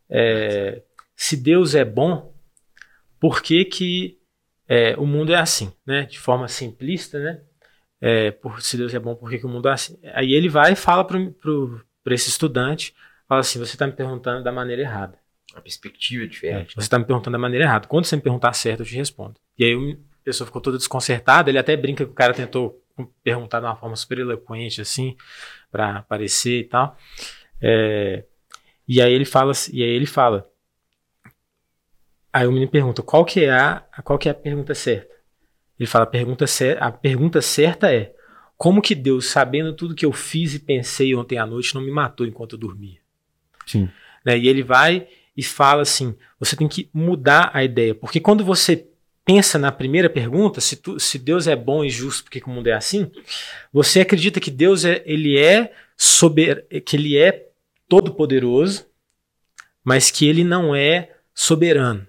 [0.10, 0.82] é,
[1.24, 2.34] se Deus é bom,
[3.20, 4.18] por que que
[4.68, 6.04] é, o mundo é assim, né?
[6.06, 7.42] De forma simplista, né?
[8.02, 10.00] É, por, se Deus é bom, por que, que o mundo é assim?
[10.16, 11.20] Aí ele vai e fala para
[12.16, 12.96] esse estudante,
[13.28, 15.20] fala assim, você está me perguntando da maneira errada.
[15.54, 16.74] A perspectiva é É, diferente.
[16.74, 17.88] você está me perguntando da maneira errada.
[17.88, 19.36] Quando você me perguntar certo, eu te respondo.
[19.60, 21.52] E aí a pessoa ficou toda desconcertada.
[21.52, 22.82] Ele até brinca que o cara tentou
[23.24, 25.16] perguntar de uma forma super eloquente, assim,
[25.72, 26.98] para aparecer e tal.
[27.62, 28.24] É,
[28.88, 30.51] e aí ele fala, e aí ele fala.
[32.34, 35.14] Aí o menino pergunta qual que é a, qual que é a pergunta certa.
[35.80, 38.14] Ele fala a pergunta, cer- a pergunta certa é
[38.58, 41.90] como que Deus, sabendo tudo que eu fiz e pensei ontem à noite, não me
[41.92, 43.00] matou enquanto eu dormia
[43.66, 43.90] Sim.
[44.24, 44.38] né?
[44.38, 48.88] E ele vai e fala assim: você tem que mudar a ideia, porque quando você
[49.26, 52.52] pensa na primeira pergunta, se, tu- se Deus é bom e justo, porque que o
[52.52, 53.12] mundo é assim,
[53.74, 57.48] você acredita que Deus é, ele é sober, que ele é
[57.90, 58.86] todo poderoso,
[59.84, 62.08] mas que ele não é soberano.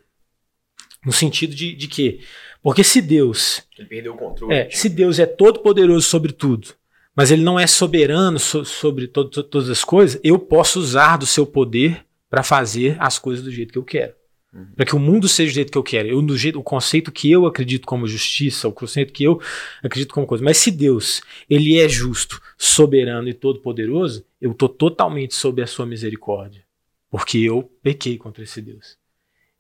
[1.05, 2.21] No sentido de, de quê?
[2.63, 4.55] Porque se Deus Ele perdeu o controle.
[4.55, 6.69] é, se Deus é todo poderoso sobre tudo,
[7.15, 11.17] mas ele não é soberano so- sobre to- to- todas as coisas, eu posso usar
[11.17, 14.15] do seu poder para fazer as coisas do jeito que eu quero.
[14.55, 14.67] Uhum.
[14.77, 16.09] Para que o mundo seja do jeito que eu quero.
[16.09, 19.41] Eu, do jeito, o conceito que eu acredito como justiça, o conceito que eu
[19.83, 20.45] acredito como coisa.
[20.45, 25.67] Mas se Deus, ele é justo, soberano e todo poderoso, eu estou totalmente sob a
[25.67, 26.63] sua misericórdia.
[27.11, 28.97] Porque eu pequei contra esse Deus.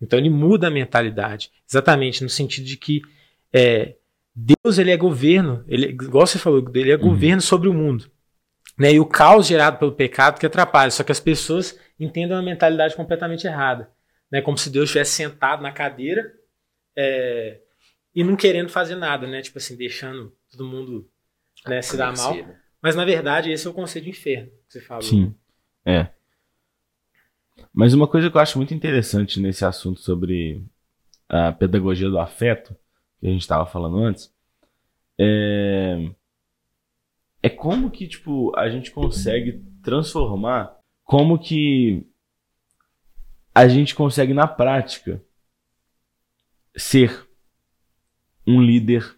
[0.02, 1.50] Então ele muda a mentalidade.
[1.68, 3.00] Exatamente no sentido de que
[3.52, 3.94] é,
[4.34, 8.10] Deus ele é governo, ele, igual você falou, ele é governo sobre o mundo.
[8.78, 8.94] Né?
[8.94, 10.90] E o caos gerado pelo pecado que atrapalha.
[10.90, 13.90] Só que as pessoas entendem uma mentalidade completamente errada.
[14.30, 14.40] Né?
[14.40, 16.32] Como se Deus estivesse sentado na cadeira
[16.96, 17.60] é,
[18.14, 19.40] e não querendo fazer nada, né?
[19.40, 21.08] Tipo assim, deixando todo mundo
[21.66, 22.34] né, se dar mal.
[22.34, 22.56] Né?
[22.80, 25.02] Mas na verdade, esse é o conceito de inferno que você falou.
[25.02, 25.34] Sim.
[25.84, 26.08] É.
[27.72, 30.64] Mas uma coisa que eu acho muito interessante nesse assunto sobre
[31.28, 32.76] a pedagogia do afeto,
[33.18, 34.32] que a gente estava falando antes,
[35.18, 36.10] é...
[37.42, 42.06] é como que, tipo, a gente consegue transformar, como que
[43.54, 45.22] a gente consegue na prática
[46.76, 47.26] ser
[48.46, 49.16] um líder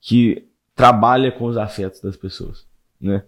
[0.00, 2.66] que trabalha com os afetos das pessoas,
[3.00, 3.24] né?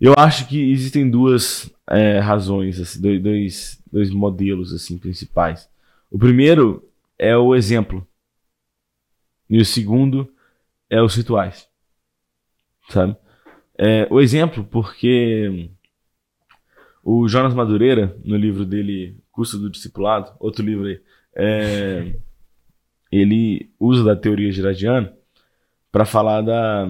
[0.00, 5.68] Eu acho que existem duas é, razões, assim, dois, dois modelos assim principais.
[6.10, 6.88] O primeiro
[7.18, 8.06] é o exemplo
[9.48, 10.32] e o segundo
[10.88, 11.68] é os rituais,
[12.88, 13.14] sabe?
[13.76, 15.70] É, o exemplo porque
[17.04, 21.00] o Jonas Madureira no livro dele Custo do Discipulado, outro livro aí,
[21.34, 22.14] é,
[23.10, 25.14] ele usa da teoria girardiana
[25.90, 26.86] para falar da,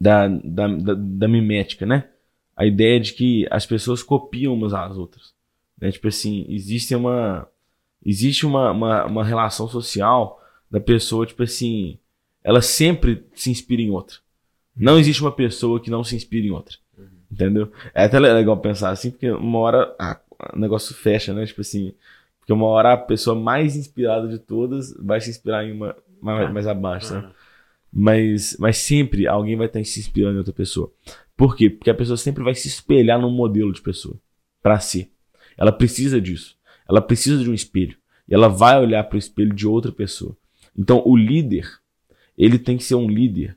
[0.00, 2.08] da, da, da, da, mimética, né?
[2.56, 5.34] A ideia de que as pessoas copiam umas às outras.
[5.80, 5.92] Né?
[5.92, 7.46] Tipo assim, existe uma,
[8.04, 11.98] existe uma, uma, uma relação social da pessoa, tipo assim,
[12.42, 14.16] ela sempre se inspira em outra.
[14.74, 16.76] Não existe uma pessoa que não se inspire em outra.
[16.96, 17.06] Uhum.
[17.30, 17.72] Entendeu?
[17.94, 20.18] É até legal pensar assim, porque uma hora ah,
[20.54, 21.46] o negócio fecha, né?
[21.46, 21.94] Tipo assim,
[22.38, 26.52] porque uma hora a pessoa mais inspirada de todas vai se inspirar em uma mais,
[26.52, 27.30] mais abaixo, né?
[27.92, 30.92] Mas, mas sempre alguém vai estar se inspirando em outra pessoa.
[31.36, 31.68] Por quê?
[31.68, 34.18] Porque a pessoa sempre vai se espelhar num modelo de pessoa
[34.62, 35.10] para si.
[35.56, 36.56] Ela precisa disso.
[36.88, 37.96] Ela precisa de um espelho.
[38.28, 40.36] E ela vai olhar para o espelho de outra pessoa.
[40.76, 41.68] Então, o líder,
[42.36, 43.56] ele tem que ser um líder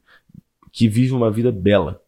[0.72, 2.02] que vive uma vida bela.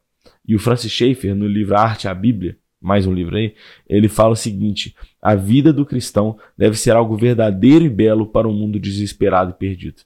[0.47, 3.53] E o Francis Schaeffer, no livro Arte a Bíblia, mais um livro aí,
[3.87, 8.47] ele fala o seguinte: a vida do cristão deve ser algo verdadeiro e belo para
[8.47, 10.01] um mundo desesperado e perdido.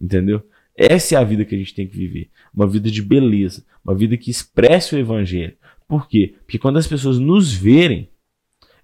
[0.00, 0.42] Entendeu?
[0.76, 2.30] Essa é a vida que a gente tem que viver.
[2.52, 3.64] Uma vida de beleza.
[3.84, 5.56] Uma vida que expresse o evangelho.
[5.86, 6.34] Por quê?
[6.40, 8.08] Porque quando as pessoas nos verem,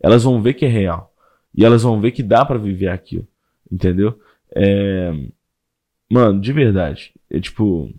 [0.01, 1.13] elas vão ver que é real.
[1.55, 3.27] E elas vão ver que dá para viver aquilo.
[3.71, 4.21] Entendeu?
[4.55, 5.13] É...
[6.11, 7.13] Mano, de verdade.
[7.29, 7.93] É tipo.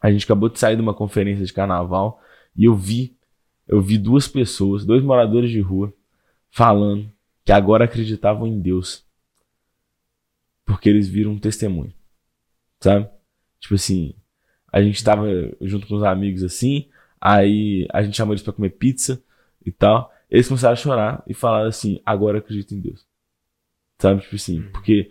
[0.00, 2.20] A gente acabou de sair de uma conferência de carnaval
[2.56, 3.16] e eu vi,
[3.68, 5.92] eu vi duas pessoas, dois moradores de rua,
[6.50, 7.12] falando
[7.44, 9.04] que agora acreditavam em Deus.
[10.64, 11.92] Porque eles viram um testemunho.
[12.80, 13.08] Sabe?
[13.60, 14.14] Tipo assim,
[14.72, 15.26] a gente tava
[15.60, 16.88] junto com os amigos assim,
[17.20, 19.22] aí a gente chamou eles pra comer pizza
[19.64, 20.12] e tal.
[20.30, 23.06] Eles começaram a chorar e falaram assim: agora acredito em Deus.
[23.98, 24.22] Sabe?
[24.22, 24.72] Tipo assim, uhum.
[24.72, 25.10] porque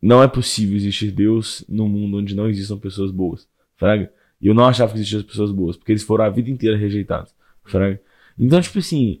[0.00, 3.48] não é possível existir Deus num mundo onde não existam pessoas boas.
[3.76, 4.12] Fraga?
[4.40, 7.34] E eu não achava que existiam pessoas boas, porque eles foram a vida inteira rejeitados.
[7.64, 8.00] Fraga?
[8.38, 9.20] Então, tipo assim,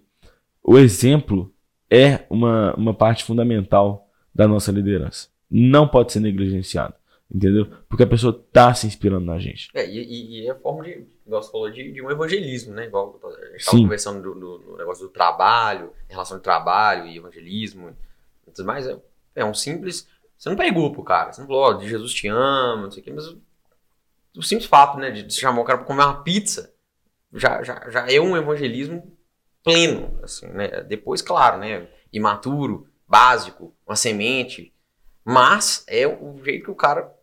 [0.62, 1.52] o exemplo
[1.90, 5.28] é uma, uma parte fundamental da nossa liderança.
[5.50, 6.94] Não pode ser negligenciado.
[7.30, 7.66] Entendeu?
[7.88, 9.68] Porque a pessoa tá se inspirando na gente.
[9.74, 12.86] É, e, e é a forma de, igual você falou, de, de um evangelismo, né?
[12.86, 17.06] Igual a gente estava conversando do, do, do, negócio do trabalho, em relação ao trabalho
[17.06, 17.94] e evangelismo
[18.46, 18.86] e tudo mais.
[18.86, 18.98] É,
[19.36, 20.08] é um simples.
[20.38, 23.02] Você não pregou pro cara, você não falou, ó, de Jesus te ama, não sei
[23.02, 23.36] o quê, mas
[24.36, 26.72] o simples fato, né, de, de chamar o cara pra comer uma pizza
[27.32, 29.16] já, já, já é um evangelismo
[29.62, 30.82] pleno, assim, né?
[30.82, 31.88] Depois, claro, né?
[32.12, 34.72] Imaturo, básico, uma semente.
[35.24, 37.14] Mas é o jeito que o cara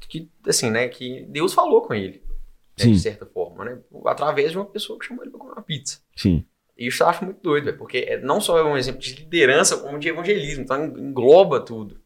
[0.00, 2.22] que, assim, né, que Deus falou com ele,
[2.78, 5.62] né, de certa forma, né, através de uma pessoa que chamou ele para comer uma
[5.62, 6.00] pizza.
[6.16, 6.44] Sim.
[6.76, 9.14] E isso eu acho muito doido, véio, porque é, não só é um exemplo de
[9.14, 12.00] liderança, como de evangelismo, então engloba tudo.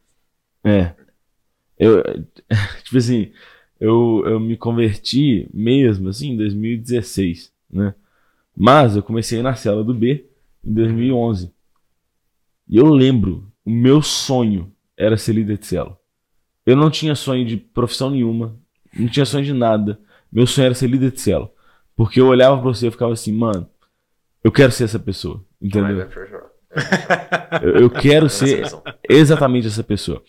[0.64, 0.94] É.
[1.78, 2.02] Eu,
[2.82, 3.32] tipo assim,
[3.78, 7.94] eu, eu me converti mesmo, assim, em 2016, né?
[8.56, 10.26] Mas eu comecei na cela do B
[10.64, 11.52] em 2011.
[12.68, 15.98] E eu lembro, o meu sonho era ser líder de cela.
[16.66, 18.56] Eu não tinha sonho de profissão nenhuma,
[18.96, 19.98] não tinha sonho de nada.
[20.32, 21.50] Meu sonho era ser líder de célula.
[21.96, 23.68] Porque eu olhava pra você e ficava assim, mano,
[24.42, 25.42] eu quero ser essa pessoa.
[25.60, 26.08] Entendeu?
[27.62, 28.64] eu, eu quero ser
[29.08, 30.22] exatamente essa pessoa.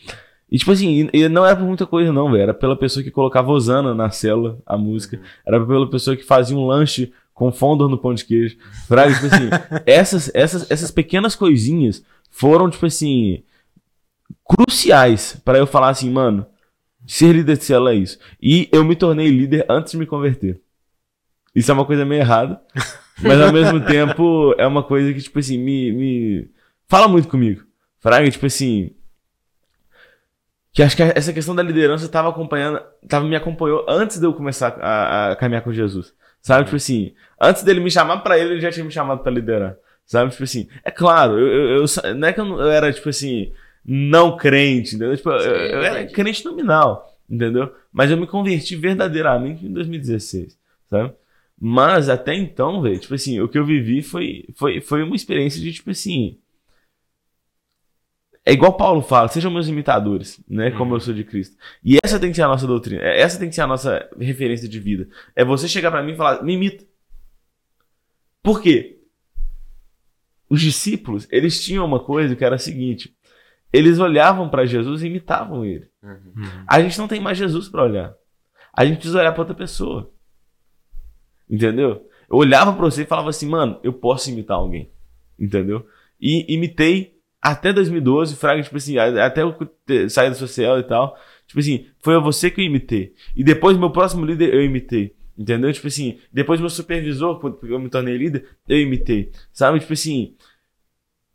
[0.49, 2.43] E tipo assim, e não era por muita coisa não, velho.
[2.43, 5.17] Era pela pessoa que colocava Osana na célula, a música.
[5.17, 5.23] Uhum.
[5.45, 8.57] Era pela pessoa que fazia um lanche com fondor no pão de queijo.
[8.87, 9.49] Fraga, tipo assim,
[9.85, 13.43] essas, essas, essas pequenas coisinhas foram, tipo assim,
[14.45, 16.45] cruciais para eu falar assim, mano,
[17.05, 18.19] ser líder de célula é isso.
[18.41, 20.61] E eu me tornei líder antes de me converter.
[21.53, 22.61] Isso é uma coisa meio errada,
[23.21, 26.49] mas ao mesmo tempo é uma coisa que, tipo assim, me, me
[26.87, 27.63] fala muito comigo.
[27.99, 28.91] Fraga, tipo assim.
[30.71, 34.33] Que acho que essa questão da liderança tava acompanhando, tava, me acompanhou antes de eu
[34.33, 36.13] começar a, a caminhar com Jesus.
[36.41, 39.31] Sabe, tipo assim, antes dele me chamar para ele, ele já tinha me chamado para
[39.31, 39.77] liderar.
[40.05, 43.09] Sabe, tipo assim, é claro, eu, eu, eu, não é que eu, eu era, tipo
[43.09, 43.51] assim,
[43.85, 45.15] não crente, entendeu?
[45.15, 47.73] Tipo, Sim, eu, eu era crente nominal, entendeu?
[47.91, 50.57] Mas eu me converti verdadeiramente em 2016,
[50.89, 51.13] sabe?
[51.59, 55.61] Mas até então, velho, tipo assim, o que eu vivi foi, foi, foi uma experiência
[55.61, 56.37] de, tipo assim.
[58.47, 60.69] É igual Paulo fala, sejam meus imitadores, né?
[60.71, 60.99] Como eu uhum.
[60.99, 61.55] sou de Cristo.
[61.83, 63.01] E essa tem que ser a nossa doutrina.
[63.01, 65.07] É, essa tem que ser a nossa referência de vida.
[65.35, 66.85] É você chegar para mim e falar, me imita.
[68.43, 68.95] Por quê?
[70.49, 73.15] os discípulos, eles tinham uma coisa que era a seguinte:
[73.75, 75.89] eles olhavam para Jesus e imitavam ele.
[76.01, 76.63] Uhum.
[76.67, 78.13] A gente não tem mais Jesus para olhar.
[78.73, 80.11] A gente precisa olhar para outra pessoa.
[81.49, 82.07] Entendeu?
[82.29, 84.91] Eu olhava para você e falava assim, mano, eu posso imitar alguém.
[85.37, 85.85] Entendeu?
[86.19, 89.55] E imitei até 2012, Fraga, tipo assim, até eu
[90.09, 91.15] sair da social e tal.
[91.45, 93.13] Tipo assim, foi você que eu imitei.
[93.35, 95.15] E depois, meu próximo líder, eu imitei.
[95.37, 95.71] Entendeu?
[95.73, 99.31] Tipo assim, depois meu supervisor, porque eu me tornei líder, eu imitei.
[99.51, 99.79] Sabe?
[99.79, 100.35] Tipo assim.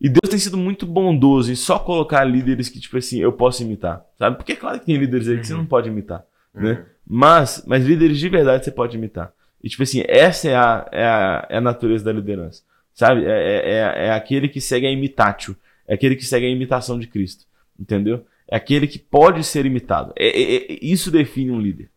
[0.00, 3.62] E Deus tem sido muito bondoso em só colocar líderes que, tipo assim, eu posso
[3.62, 4.04] imitar.
[4.18, 4.36] Sabe?
[4.36, 6.24] Porque é claro que tem líderes aí que você não pode imitar.
[6.54, 6.86] Né?
[7.06, 9.32] Mas, mas líderes de verdade você pode imitar.
[9.62, 12.62] E, tipo assim, essa é a, é a, é a natureza da liderança.
[12.94, 13.26] Sabe?
[13.26, 15.54] É, é, é, é aquele que segue a imitatio.
[15.86, 17.44] É aquele que segue a imitação de Cristo.
[17.78, 18.24] Entendeu?
[18.48, 20.14] É aquele que pode ser imitado.
[20.16, 21.90] É, é, é isso define um líder.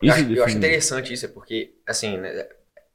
[0.00, 2.46] Eu Isso acho, eu acho um interessante isso, é porque, assim, né,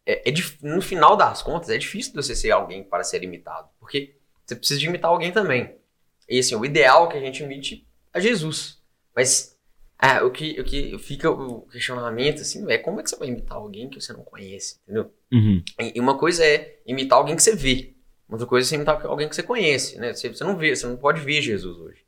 [0.06, 3.68] é, é no final das contas, é difícil você ser alguém para ser imitado.
[3.80, 4.16] Porque
[4.50, 5.76] você precisa de imitar alguém também.
[6.28, 8.82] E, assim, o ideal é que a gente imite a Jesus.
[9.16, 9.58] Mas
[9.98, 13.28] ah, o, que, o que fica o questionamento, assim, é como é que você vai
[13.28, 15.14] imitar alguém que você não conhece, entendeu?
[15.32, 15.64] Uhum.
[15.78, 17.96] E uma coisa é imitar alguém que você vê.
[18.30, 20.14] Outra coisa é imitar alguém que você conhece, né?
[20.14, 22.06] Você, você não vê, você não pode ver Jesus hoje.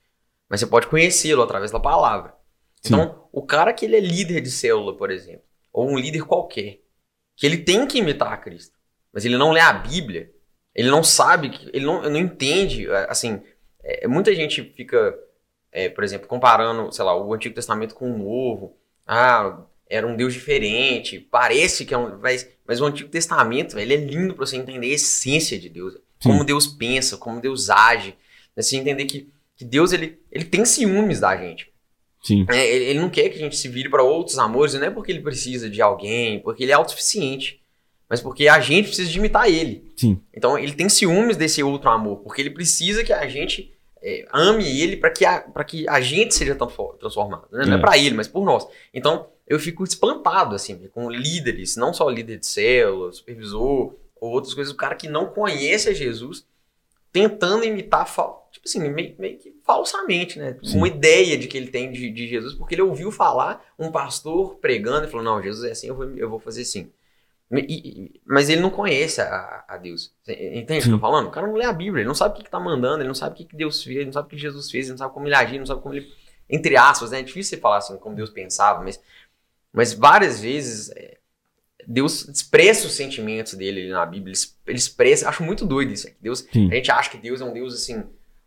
[0.49, 2.33] Mas você pode conhecê-lo através da palavra.
[2.81, 2.93] Sim.
[2.93, 6.79] Então, o cara que ele é líder de célula, por exemplo, ou um líder qualquer,
[7.35, 8.77] que ele tem que imitar a Cristo,
[9.11, 10.31] mas ele não lê a Bíblia,
[10.75, 13.41] ele não sabe, que- ele não, não entende, é, assim,
[13.83, 15.17] é, muita gente fica,
[15.71, 20.15] é, por exemplo, comparando, sei lá, o Antigo Testamento com o Novo, ah, era um
[20.15, 24.33] Deus diferente, parece que é um, mas, mas o Antigo Testamento, velho, ele é lindo
[24.33, 28.15] pra você entender a essência de Deus, como Deus pensa, como Deus age,
[28.55, 31.69] você entender que, que Deus, ele, ele tem ciúmes da gente,
[32.23, 32.45] Sim.
[32.49, 34.89] é, ele, ele não quer que a gente se vire para outros amores, não é
[34.91, 37.60] porque ele precisa de alguém, porque ele é autossuficiente,
[38.11, 39.91] mas porque a gente precisa de imitar ele.
[39.95, 40.21] Sim.
[40.35, 44.65] Então ele tem ciúmes desse outro amor, porque ele precisa que a gente é, ame
[44.81, 47.47] ele para que, a- que a gente seja transfor- transformado.
[47.51, 47.65] né?
[47.65, 47.79] Não é É.
[47.79, 48.67] para ele, mas por nós.
[48.93, 54.53] Então eu fico espantado assim com líderes, não só líder de célula, supervisor ou outras
[54.53, 56.45] coisas, o cara que não conhece a Jesus
[57.11, 58.05] tentando imitar,
[58.51, 60.57] tipo assim, meio, meio que falsamente, né?
[60.63, 60.77] Sim.
[60.77, 64.55] Uma ideia de que ele tem de, de Jesus, porque ele ouviu falar um pastor
[64.55, 66.89] pregando e falou: Não, Jesus é assim, eu vou, eu vou fazer assim.
[67.59, 70.13] E- mas ele não conhece a, a Deus.
[70.27, 71.27] Entende o que eu tô falando?
[71.27, 73.07] O cara não lê a Bíblia, ele não sabe o que, que tá mandando, ele
[73.07, 74.91] não sabe o que, que Deus fez, ele não sabe o que Jesus fez, ele
[74.93, 76.07] não sabe como ele agiu, ele não sabe como ele.
[76.49, 77.19] Entre aspas, né?
[77.19, 79.01] É difícil você falar assim, como Deus pensava, mas,
[79.73, 81.17] mas várias vezes é,
[81.87, 85.27] Deus expressa os sentimentos dele ali na Bíblia, ele es- ele expressa.
[85.29, 86.07] Acho muito doido isso.
[86.07, 86.69] que Deus, Sim.
[86.71, 88.03] a gente acha que Deus é um Deus assim,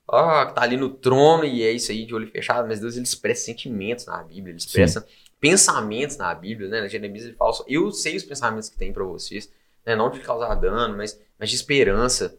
[0.06, 2.94] ó, que tá ali no trono e é isso aí de olho fechado, mas Deus
[2.96, 5.06] ele expressa sentimentos na Bíblia, ele expressa
[5.48, 6.80] pensamentos na Bíblia, né?
[6.80, 9.52] Na Jeremias ele fala só, eu sei os pensamentos que tem pra vocês,
[9.84, 9.94] né?
[9.94, 12.34] Não de causar dano, mas, mas de esperança,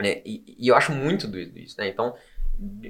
[0.00, 0.22] né?
[0.24, 1.88] E, e eu acho muito doido isso, né?
[1.88, 2.16] Então,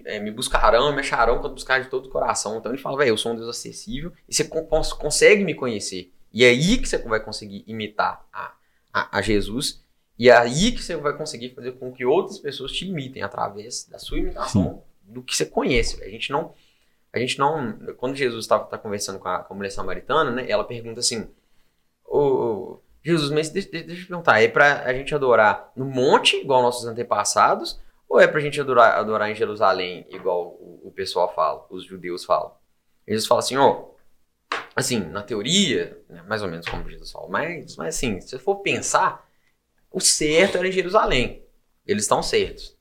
[0.05, 2.59] é, me buscarão, me acharão quando buscar de todo o coração.
[2.59, 5.55] Então ele fala, velho, eu sou um Deus acessível e você con- cons- consegue me
[5.55, 6.13] conhecer.
[6.33, 8.55] E é aí que você vai conseguir imitar a,
[8.93, 9.83] a, a Jesus
[10.19, 13.89] e é aí que você vai conseguir fazer com que outras pessoas te imitem através
[13.89, 15.97] da sua imitação do que você conhece.
[15.97, 16.09] velho.
[16.09, 16.55] A gente não.
[17.13, 17.73] A gente não.
[17.97, 20.49] Quando Jesus estava conversando com a, com a mulher samaritana, né?
[20.49, 21.29] Ela pergunta assim:
[22.05, 26.37] Ô Jesus, mas deixa, deixa eu te perguntar, é pra a gente adorar no monte,
[26.37, 31.33] igual nossos antepassados, ou é pra gente adorar, adorar em Jerusalém, igual o, o pessoal
[31.35, 32.53] fala, os judeus falam?
[33.09, 33.87] Jesus fala assim, ó,
[34.77, 38.39] assim, na teoria, né, mais ou menos como Jesus fala, mas, mas assim, se você
[38.39, 39.27] for pensar,
[39.91, 41.43] o certo era em Jerusalém.
[41.87, 42.77] Eles estão certos.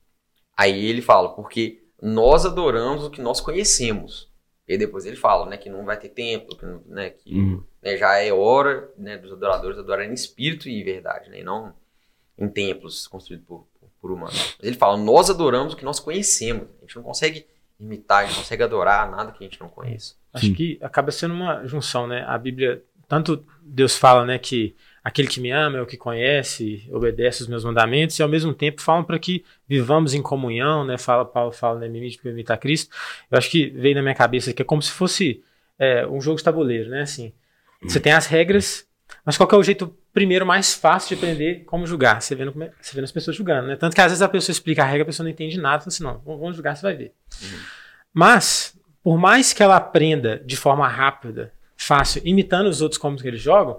[0.56, 4.28] Aí ele fala, porque nós adoramos o que nós conhecemos.
[4.66, 7.62] E depois ele fala, né, que não vai ter templo, que, não- né, que Uhum.
[7.82, 11.44] né, já é hora né, dos adoradores adorarem em espírito e em verdade, né, e
[11.44, 11.74] não
[12.38, 14.54] em templos construídos por, por, por humanos.
[14.58, 16.68] Mas ele fala, nós adoramos o que nós conhecemos.
[16.78, 17.46] A gente não consegue
[17.78, 20.14] imitar, a gente não consegue adorar nada que a gente não conheça.
[20.32, 20.54] Acho Sim.
[20.54, 22.24] que acaba sendo uma junção, né?
[22.28, 26.88] A Bíblia, tanto Deus fala, né, que aquele que me ama é o que conhece,
[26.92, 30.98] obedece os meus mandamentos, e ao mesmo tempo falam para que vivamos em comunhão, né?
[30.98, 32.94] Fala, Paulo fala, né, me imitar Cristo.
[33.30, 35.42] Eu acho que veio na minha cabeça que é como se fosse
[35.78, 37.02] é, um jogo de tabuleiro, né?
[37.02, 37.32] Assim,
[37.82, 38.86] você tem as regras,
[39.24, 42.20] mas qual é o jeito primeiro mais fácil de aprender como julgar?
[42.20, 43.76] Você vendo, você vendo as pessoas julgando, né?
[43.76, 45.88] Tanto que às vezes a pessoa explica a regra, a pessoa não entende nada, fala
[45.88, 47.12] assim, não, vamos julgar, você vai ver.
[48.12, 53.26] Mas, por mais que ela aprenda de forma rápida, fácil, imitando os outros como que
[53.26, 53.78] eles jogam,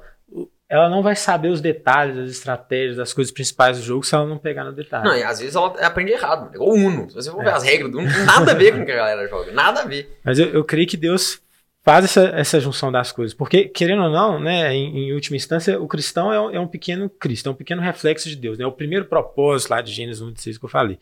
[0.72, 4.26] ela não vai saber os detalhes, as estratégias, as coisas principais do jogo se ela
[4.26, 5.04] não pegar no detalhe.
[5.04, 7.10] Não, e às vezes ela aprende errado, igual o Uno.
[7.10, 7.54] Se você for ver É.
[7.54, 9.86] as regras do Uno, nada a ver com o que a galera joga, nada a
[9.86, 10.18] ver.
[10.24, 11.42] Mas eu, eu creio que Deus
[11.84, 13.34] faz essa, essa junção das coisas.
[13.34, 16.68] Porque, querendo ou não, né, em, em última instância, o cristão é um, é um,
[16.68, 18.58] pequeno Cristo, é um pequeno reflexo de Deus.
[18.58, 18.66] É né?
[18.66, 20.98] o primeiro propósito lá de Gênesis 1,6 que eu falei.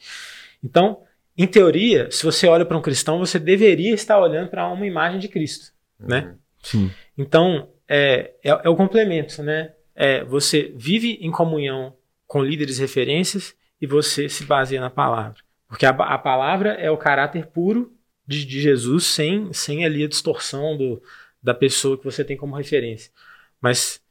[0.63, 1.01] Então,
[1.37, 5.19] em teoria, se você olha para um cristão, você deveria estar olhando para uma imagem
[5.19, 5.67] de Cristo.
[5.99, 6.21] Né?
[6.21, 6.37] Uhum.
[6.63, 6.91] Sim.
[7.15, 9.41] Então, é, é, é, o complemento.
[9.41, 9.73] Né?
[9.95, 11.95] É, você vive em comunhão
[12.27, 15.41] com líderes referências e você se baseia na palavra.
[15.67, 17.93] Porque a, a palavra é o caráter puro
[18.25, 21.01] de, de, Jesus sem, sem ali a distorção do,
[21.41, 23.11] da pessoa que você tem como referência.
[23.59, 24.01] Mas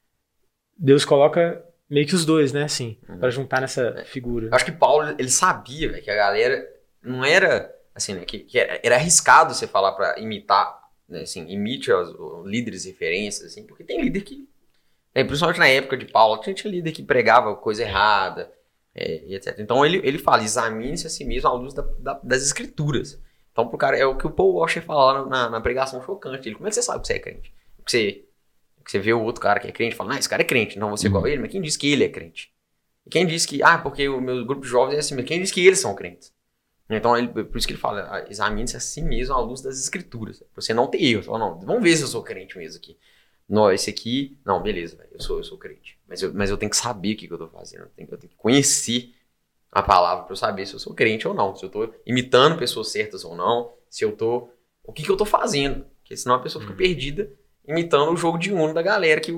[0.76, 3.18] Deus coloca meio que os dois, né, assim, uhum.
[3.18, 4.05] para juntar nessa é.
[4.05, 4.49] figura.
[4.49, 6.68] Eu acho que Paulo, ele sabia véio, que a galera
[7.03, 10.79] não era, assim, né, que, que era, era, arriscado você falar para imitar,
[11.09, 14.49] né, assim, imite os, líderes referências, assim, porque tem líder que,
[15.15, 18.53] é, principalmente na época de Paulo, tinha, tinha líder que pregava coisa errada,
[18.95, 19.59] é, e etc.
[19.59, 23.21] Então ele, ele fala, examine-se a si mesmo à luz da, da, das escrituras.
[23.53, 26.49] Então, pro cara, é o que o Paul Washer fala na, na, pregação chocante.
[26.49, 27.53] Ele, como é que você sabe que você é crente?
[27.77, 28.25] Porque você,
[28.87, 30.91] você vê o outro cara que é crente e fala, esse cara é crente, não
[30.91, 31.13] você uhum.
[31.13, 32.53] igual a ele, mas quem diz que ele é crente?
[33.11, 35.51] Quem diz que, ah, porque o meu grupo de jovens é assim mesmo, quem diz
[35.51, 36.33] que eles são crentes?
[36.91, 40.39] Então, ele, por isso que ele fala, examine-se a si mesmo à luz das escrituras.
[40.39, 41.26] Pra você não ter erros.
[41.26, 42.97] Fala, não, vamos ver se eu sou crente mesmo aqui.
[43.49, 45.99] Não, esse aqui, não, beleza, eu sou, eu sou crente.
[46.07, 47.82] Mas eu, mas eu tenho que saber o que, que eu tô fazendo.
[47.82, 49.14] Eu tenho, eu tenho que conhecer
[49.70, 52.59] a palavra para eu saber se eu sou crente ou não, se eu estou imitando
[52.59, 54.49] pessoas certas ou não, se eu tô
[54.82, 56.78] o que, que eu estou fazendo, porque senão a pessoa fica uhum.
[56.78, 57.30] perdida
[57.66, 59.30] imitando o jogo de uno da galera que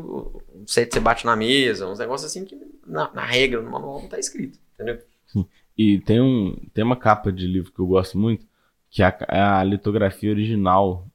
[0.65, 4.21] você bate na mesa, uns negócios assim que na, na regra, no manual não está
[4.21, 5.03] escrito, entendeu?
[5.27, 5.47] Sim.
[5.83, 8.47] E tem um tem uma capa de livro que eu gosto muito,
[8.91, 11.11] que é a, é a litografia original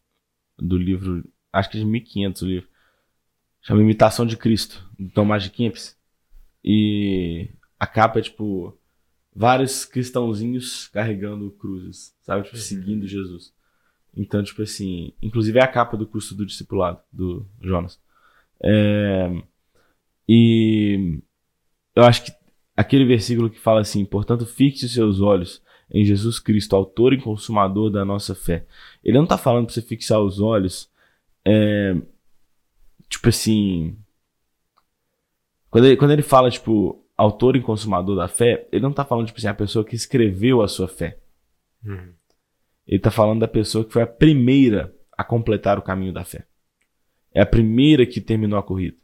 [0.57, 2.69] do livro, acho que é de 1500 o livro.
[3.61, 5.95] Chama Imitação de Cristo, do Tomás de Kempis.
[6.63, 8.75] E a capa é tipo
[9.35, 12.45] vários cristãozinhos carregando cruzes, sabe?
[12.45, 12.61] Tipo, uhum.
[12.63, 13.53] seguindo Jesus.
[14.17, 18.01] Então, tipo assim, inclusive é a capa do curso do discipulado, do Jonas.
[18.63, 19.29] É,
[20.27, 21.21] e
[21.95, 22.44] eu acho que
[22.75, 27.21] aquele versículo que fala assim: portanto, fixe os seus olhos em Jesus Cristo, autor e
[27.21, 28.65] consumador da nossa fé.
[29.03, 30.89] Ele não tá falando pra você fixar os olhos,
[31.43, 31.95] é,
[33.07, 33.97] tipo assim.
[35.69, 39.27] Quando ele, quando ele fala, tipo, autor e consumador da fé, ele não está falando,
[39.27, 41.19] tipo assim, a pessoa que escreveu a sua fé.
[41.85, 42.13] Uhum.
[42.87, 46.45] Ele está falando da pessoa que foi a primeira a completar o caminho da fé.
[47.33, 48.95] É a primeira que terminou a corrida.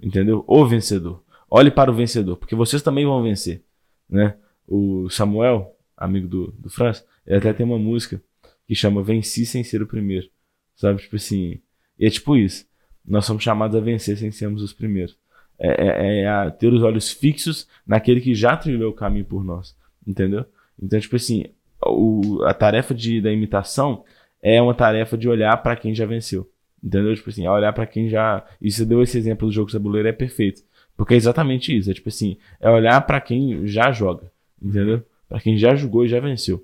[0.00, 0.44] Entendeu?
[0.46, 1.22] O vencedor.
[1.50, 3.62] Olhe para o vencedor, porque vocês também vão vencer.
[4.08, 4.36] Né?
[4.66, 8.22] O Samuel, amigo do, do Franz, ele até tem uma música
[8.66, 10.28] que chama Venci sem ser o primeiro.
[10.76, 11.00] Sabe?
[11.00, 11.60] Tipo assim.
[11.98, 12.66] E é tipo isso.
[13.04, 15.18] Nós somos chamados a vencer sem sermos os primeiros.
[15.58, 19.76] É, é, é ter os olhos fixos naquele que já trilhou o caminho por nós.
[20.06, 20.46] Entendeu?
[20.80, 21.46] Então, tipo assim,
[21.84, 24.04] o, a tarefa de, da imitação
[24.42, 26.48] é uma tarefa de olhar para quem já venceu.
[26.82, 27.14] Entendeu?
[27.14, 28.44] Tipo assim, olhar para quem já.
[28.60, 30.62] E você deu esse exemplo do jogo de tabuleiro, é perfeito.
[31.00, 31.90] Porque é exatamente isso.
[31.90, 34.30] É tipo assim, é olhar para quem já joga.
[34.60, 35.02] Entendeu?
[35.26, 36.62] Para quem já jogou e já venceu.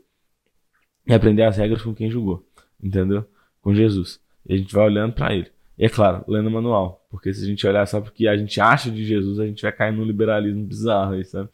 [1.07, 2.47] E aprender as regras com quem jogou.
[2.79, 3.25] Entendeu?
[3.63, 4.21] Com Jesus.
[4.47, 5.51] E a gente vai olhando para ele.
[5.79, 7.03] E é claro, lendo o manual.
[7.11, 9.73] Porque se a gente olhar só porque a gente acha de Jesus, a gente vai
[9.73, 11.49] cair num liberalismo bizarro aí, sabe?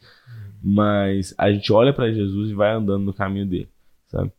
[0.61, 3.69] Mas a gente olha para Jesus e vai andando no caminho dele,
[4.09, 4.33] sabe?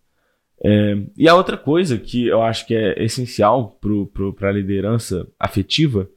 [0.61, 3.79] É, e a outra coisa que eu acho que é essencial
[4.37, 6.09] para a liderança afetiva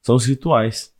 [0.00, 0.94] são os rituais.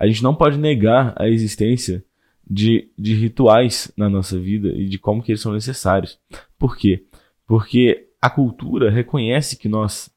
[0.00, 2.02] A gente não pode negar a existência
[2.50, 6.18] de, de rituais na nossa vida e de como que eles são necessários.
[6.58, 7.04] Por quê?
[7.46, 10.10] Porque a cultura reconhece que nós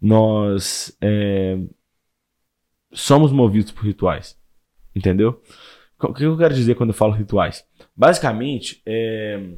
[0.00, 1.58] nós é,
[2.92, 4.36] somos movidos por rituais.
[4.96, 5.40] Entendeu?
[6.00, 7.64] O que eu quero dizer quando eu falo rituais?
[7.94, 9.54] Basicamente, é,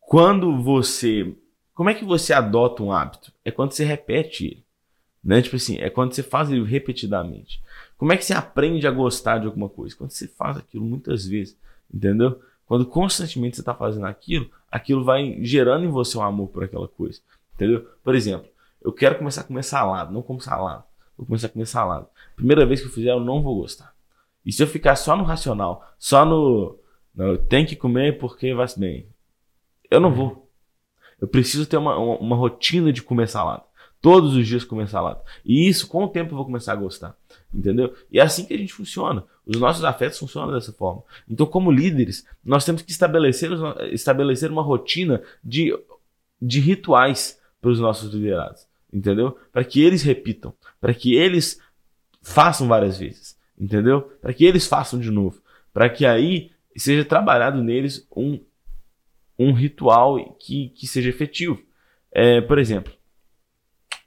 [0.00, 1.36] quando você.
[1.74, 3.32] Como é que você adota um hábito?
[3.44, 4.67] É quando você repete ele.
[5.22, 5.42] Né?
[5.42, 7.62] Tipo assim, é quando você faz ele repetidamente.
[7.96, 9.96] Como é que você aprende a gostar de alguma coisa?
[9.96, 11.56] Quando você faz aquilo muitas vezes.
[11.92, 12.40] Entendeu?
[12.66, 16.86] Quando constantemente você está fazendo aquilo, aquilo vai gerando em você um amor por aquela
[16.86, 17.20] coisa.
[17.54, 17.88] Entendeu?
[18.04, 18.48] Por exemplo,
[18.82, 20.84] eu quero começar a comer salada, não como salada.
[21.16, 22.06] Vou começar a comer salada.
[22.36, 23.92] Primeira vez que eu fizer, eu não vou gostar.
[24.46, 26.78] E se eu ficar só no racional, só no.
[27.14, 29.08] Não, tenho que comer porque vai bem.
[29.90, 30.48] Eu não vou.
[31.20, 33.64] Eu preciso ter uma, uma, uma rotina de comer salada.
[34.00, 35.20] Todos os dias comer salada.
[35.44, 37.16] E isso, com o tempo, eu vou começar a gostar.
[37.52, 37.94] Entendeu?
[38.12, 39.24] E é assim que a gente funciona.
[39.44, 41.02] Os nossos afetos funcionam dessa forma.
[41.28, 43.50] Então, como líderes, nós temos que estabelecer,
[43.90, 45.76] estabelecer uma rotina de,
[46.40, 48.66] de rituais para os nossos liderados.
[48.92, 49.36] Entendeu?
[49.52, 50.54] Para que eles repitam.
[50.80, 51.60] Para que eles
[52.22, 53.36] façam várias vezes.
[53.58, 54.02] Entendeu?
[54.20, 55.42] Para que eles façam de novo.
[55.72, 58.38] Para que aí seja trabalhado neles um,
[59.38, 61.60] um ritual que, que seja efetivo.
[62.12, 62.92] É, por exemplo,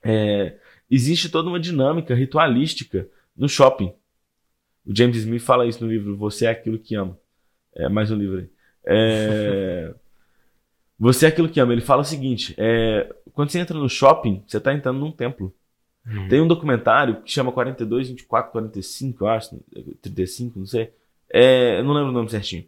[0.03, 0.55] é,
[0.89, 3.93] existe toda uma dinâmica ritualística no shopping.
[4.85, 7.17] O James Smith fala isso no livro Você é Aquilo que Ama.
[7.75, 8.49] É mais um livro aí.
[8.85, 9.93] É,
[10.97, 11.73] você é Aquilo que Ama.
[11.73, 15.53] Ele fala o seguinte: é, quando você entra no shopping, você está entrando num templo.
[16.05, 16.27] Uhum.
[16.27, 19.59] Tem um documentário que chama 42, 24, 45, eu acho,
[20.01, 20.91] 35, não sei.
[21.31, 22.65] É, eu não lembro o nome certinho.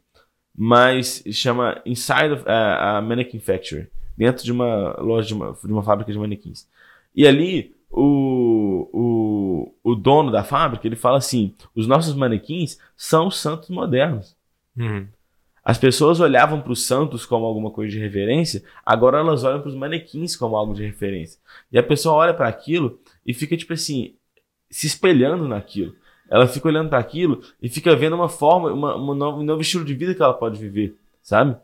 [0.55, 3.89] Mas chama Inside of a, a Mannequin Factory.
[4.15, 6.67] Dentro de uma loja, de uma, de uma fábrica de manequins.
[7.15, 13.27] E ali, o, o, o dono da fábrica, ele fala assim, os nossos manequins são
[13.27, 14.35] os santos modernos.
[14.77, 15.07] Uhum.
[15.63, 19.69] As pessoas olhavam para os santos como alguma coisa de reverência, agora elas olham para
[19.69, 21.39] os manequins como algo de referência.
[21.71, 24.15] E a pessoa olha para aquilo e fica, tipo assim,
[24.69, 25.95] se espelhando naquilo.
[26.29, 29.61] Ela fica olhando para aquilo e fica vendo uma forma, uma, uma nova, um novo
[29.61, 31.55] estilo de vida que ela pode viver, sabe?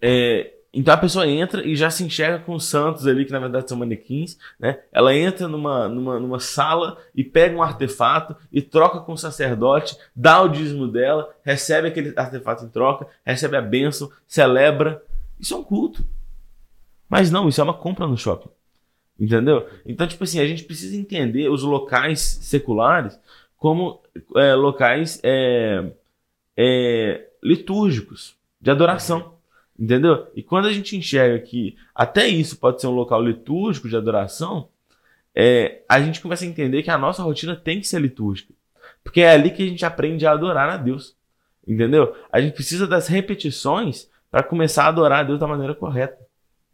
[0.00, 3.40] É, então a pessoa entra e já se enxerga com os santos ali, que na
[3.40, 4.78] verdade são manequins, né?
[4.92, 9.96] Ela entra numa, numa, numa sala e pega um artefato e troca com o sacerdote,
[10.14, 15.02] dá o dízimo dela, recebe aquele artefato em troca, recebe a bênção, celebra.
[15.40, 16.04] Isso é um culto.
[17.08, 18.50] Mas não, isso é uma compra no shopping.
[19.18, 19.68] Entendeu?
[19.84, 23.18] Então, tipo assim, a gente precisa entender os locais seculares
[23.56, 24.00] como
[24.36, 25.92] é, locais é,
[26.56, 29.34] é, litúrgicos, de adoração.
[29.80, 30.26] Entendeu?
[30.34, 34.68] E quando a gente enxerga que até isso pode ser um local litúrgico de adoração,
[35.34, 38.52] é, a gente começa a entender que a nossa rotina tem que ser litúrgica.
[39.02, 41.16] Porque é ali que a gente aprende a adorar a Deus.
[41.66, 42.14] Entendeu?
[42.30, 46.18] A gente precisa das repetições para começar a adorar a Deus da maneira correta.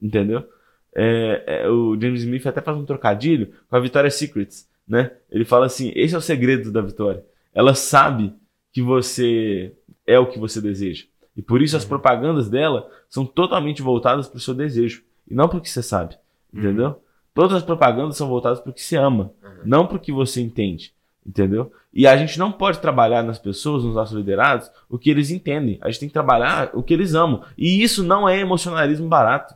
[0.02, 0.44] Entendeu?
[0.92, 4.68] É, é, o James Smith até faz um trocadilho com a Victoria's Secrets.
[4.88, 5.12] Né?
[5.30, 7.24] Ele fala assim: esse é o segredo da vitória.
[7.54, 8.34] Ela sabe
[8.72, 9.72] que você
[10.04, 11.04] é o que você deseja.
[11.37, 11.91] E por isso as uhum.
[11.91, 15.82] propagandas dela são totalmente voltadas para o seu desejo e não para o que você
[15.82, 16.16] sabe.
[16.53, 16.89] Entendeu?
[16.89, 16.97] Uhum.
[17.34, 19.51] Todas as propagandas são voltadas para o que você ama, uhum.
[19.64, 20.95] não para o que você entende.
[21.26, 21.72] Entendeu?
[21.93, 25.76] E a gente não pode trabalhar nas pessoas, nos nossos liderados, o que eles entendem.
[25.82, 27.43] A gente tem que trabalhar o que eles amam.
[27.59, 29.55] E isso não é emocionalismo barato.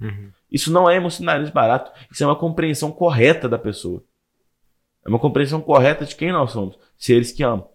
[0.00, 0.30] Uhum.
[0.50, 1.92] Isso não é emocionalismo barato.
[2.10, 4.02] Isso é uma compreensão correta da pessoa.
[5.06, 6.76] É uma compreensão correta de quem nós somos.
[6.98, 7.68] Seres que amam.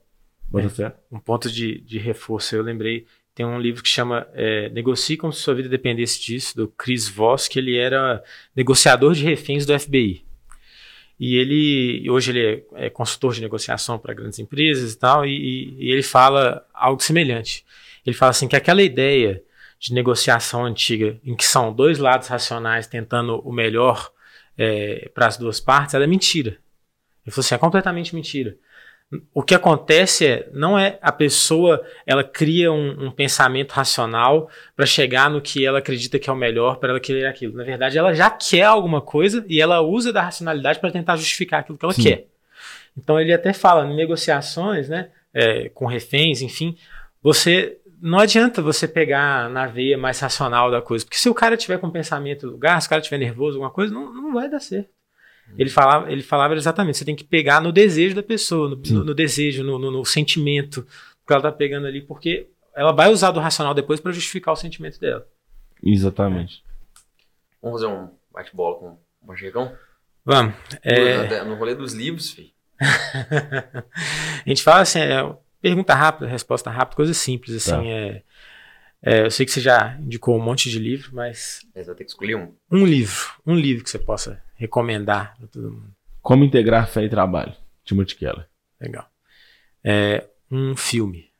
[0.56, 2.56] É, um ponto de, de reforço.
[2.56, 3.06] Eu lembrei
[3.38, 7.08] tem um livro que chama é, Negocie como se sua vida dependesse disso, do Chris
[7.08, 8.24] Voss, que ele era
[8.56, 10.26] negociador de reféns do FBI.
[11.20, 15.76] E ele, hoje ele é, é consultor de negociação para grandes empresas e tal, e,
[15.78, 17.64] e, ele fala algo semelhante.
[18.04, 19.44] Ele fala assim que aquela ideia
[19.80, 24.12] de negociação antiga, em que são dois lados racionais tentando o melhor
[24.58, 26.58] é, para as duas partes, ela é mentira.
[27.24, 28.58] Ele falou assim, é completamente mentira
[29.34, 34.86] o que acontece é, não é a pessoa, ela cria um, um pensamento racional para
[34.86, 37.56] chegar no que ela acredita que é o melhor para ela querer aquilo.
[37.56, 41.62] Na verdade, ela já quer alguma coisa e ela usa da racionalidade para tentar justificar
[41.62, 42.04] aquilo que ela Sim.
[42.04, 42.28] quer.
[42.98, 46.76] Então ele até fala em negociações, né, é, com reféns, enfim,
[47.22, 51.56] você não adianta você pegar na veia mais racional da coisa, porque se o cara
[51.56, 54.50] tiver com pensamento no lugar, se o cara tiver nervoso, alguma coisa, não, não vai
[54.50, 54.97] dar certo.
[55.58, 59.06] Ele falava, ele falava exatamente, você tem que pegar no desejo da pessoa, no, no,
[59.06, 60.86] no desejo, no, no, sentimento
[61.26, 64.58] que ela tá pegando ali, porque ela vai usar do racional depois para justificar o
[64.58, 65.28] sentimento dela.
[65.84, 66.64] Exatamente.
[67.62, 69.74] Vamos fazer um bate-bola com o Manchegão?
[70.24, 70.54] Vamos.
[70.84, 71.44] É...
[71.44, 72.52] No rolê dos livros, filho.
[72.80, 73.84] a
[74.48, 77.86] gente fala assim, é, pergunta rápida, resposta rápida, coisa simples, assim, tá.
[77.86, 78.24] é
[79.02, 81.62] é, eu sei que você já indicou um monte de livro, mas.
[81.76, 82.54] Mas vai ter que escolher um.
[82.72, 83.32] Um livro.
[83.46, 85.96] Um livro que você possa recomendar para todo mundo.
[86.22, 87.56] Como integrar fé e trabalho.
[87.84, 88.48] Timothy Keller.
[88.82, 89.10] Legal.
[89.84, 91.32] É, um filme.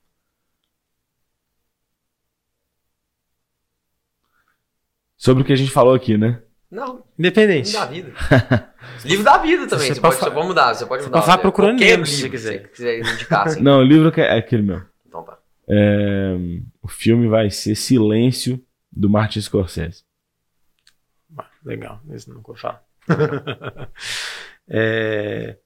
[5.18, 6.42] Sobre o que a gente falou aqui, né?
[6.70, 7.04] Não.
[7.18, 7.72] Independente.
[7.72, 8.14] Livro da vida.
[9.04, 9.88] livro da vida também.
[9.88, 10.74] Você, você pode, pode, pode mudar.
[10.74, 11.22] Você pode mudar.
[11.22, 12.62] Você pode procurando livro, se você quiser.
[12.62, 13.62] Se quiser indicar, assim.
[13.62, 14.82] Não, o livro é aquele meu.
[15.70, 16.34] É,
[16.82, 20.04] o filme vai ser Silêncio, do Martin Scorsese.
[21.64, 22.84] Legal, isso não vou falar.
[24.68, 25.60] é,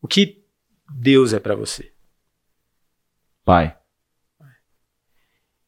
[0.00, 0.44] o que
[0.90, 1.92] Deus é para você?
[3.44, 3.78] Pai.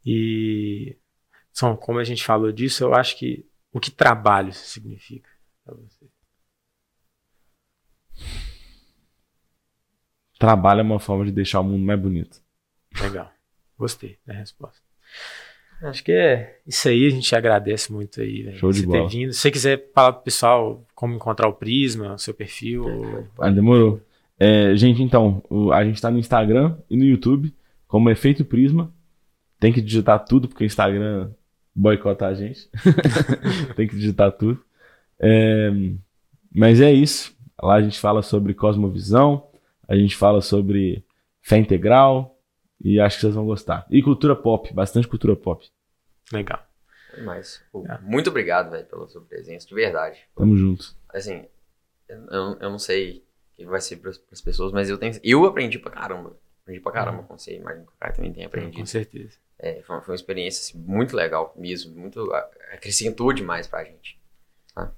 [0.04, 0.98] E
[1.52, 5.30] são, como a gente falou disso, eu acho que o que trabalho significa
[5.64, 6.08] para você?
[10.38, 12.42] Trabalho é uma forma de deixar o mundo mais bonito.
[13.02, 13.30] Legal.
[13.78, 14.80] Gostei da resposta.
[15.82, 19.08] Acho que é isso aí, a gente agradece muito aí, véio, Show de você bola.
[19.08, 19.32] ter vindo.
[19.32, 22.84] Se você quiser falar pro pessoal como encontrar o Prisma, o seu perfil.
[23.38, 24.00] Ah, demorou.
[24.40, 27.54] É, gente, então, o, a gente tá no Instagram e no YouTube
[27.86, 28.92] como Efeito Prisma.
[29.60, 31.30] Tem que digitar tudo, porque o Instagram
[31.74, 32.68] boicotar a gente.
[33.76, 34.60] tem que digitar tudo.
[35.20, 35.70] É,
[36.52, 37.36] mas é isso.
[37.60, 39.48] Lá a gente fala sobre cosmovisão,
[39.88, 41.04] a gente fala sobre
[41.40, 42.37] fé integral
[42.80, 43.86] e acho que vocês vão gostar.
[43.90, 45.68] E cultura pop, bastante cultura pop.
[46.32, 46.64] Legal.
[47.14, 47.62] Demais.
[47.72, 47.98] Pô, é.
[48.00, 50.20] Muito obrigado, velho, pela sua presença, de verdade.
[50.36, 50.94] Tamo junto.
[51.08, 51.44] Assim,
[52.08, 53.24] eu, eu não sei
[53.54, 56.36] o que vai ser para as pessoas, mas eu tenho, eu aprendi pra caramba.
[56.62, 58.78] Aprendi pra caramba com você, imagino que o cara também tem aprendido.
[58.78, 59.38] Com certeza.
[59.58, 62.32] É, foi, uma, foi uma experiência assim, muito legal mesmo, muito
[62.72, 64.20] acrescentou demais pra gente.
[64.74, 64.92] Tá?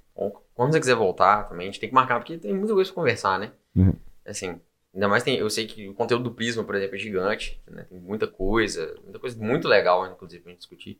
[0.53, 3.01] Quando você quiser voltar também, a gente tem que marcar, porque tem muita coisa pra
[3.01, 3.51] conversar, né?
[3.75, 3.93] Uhum.
[4.25, 4.59] Assim,
[4.93, 7.83] ainda mais tem, eu sei que o conteúdo do Prisma, por exemplo, é gigante, né?
[7.83, 10.99] Tem muita coisa, muita coisa muito legal, inclusive, pra gente discutir.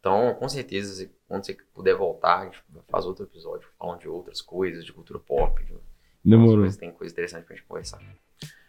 [0.00, 4.40] Então, com certeza, quando você puder voltar, a gente faz outro episódio falando de outras
[4.40, 5.64] coisas, de cultura pop.
[5.64, 5.74] De
[6.24, 6.58] Demorou.
[6.58, 8.00] Coisas, tem coisa interessante pra gente conversar.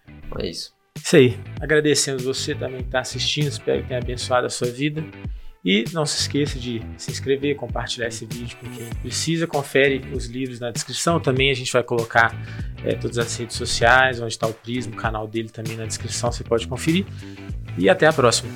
[0.07, 0.76] Então é isso.
[0.95, 1.36] Isso aí.
[1.59, 3.47] Agradecendo você também que está assistindo.
[3.47, 5.01] Espero que tenha abençoado a sua vida.
[5.66, 9.47] E não se esqueça de se inscrever, compartilhar esse vídeo com quem precisa.
[9.47, 11.22] Confere os livros na descrição.
[11.22, 12.36] Também a gente vai colocar
[12.84, 16.32] é, todas as redes sociais, onde está o Prisma, o canal dele também na descrição.
[16.32, 17.05] Você pode conferir.
[17.78, 18.51] E até a próxima.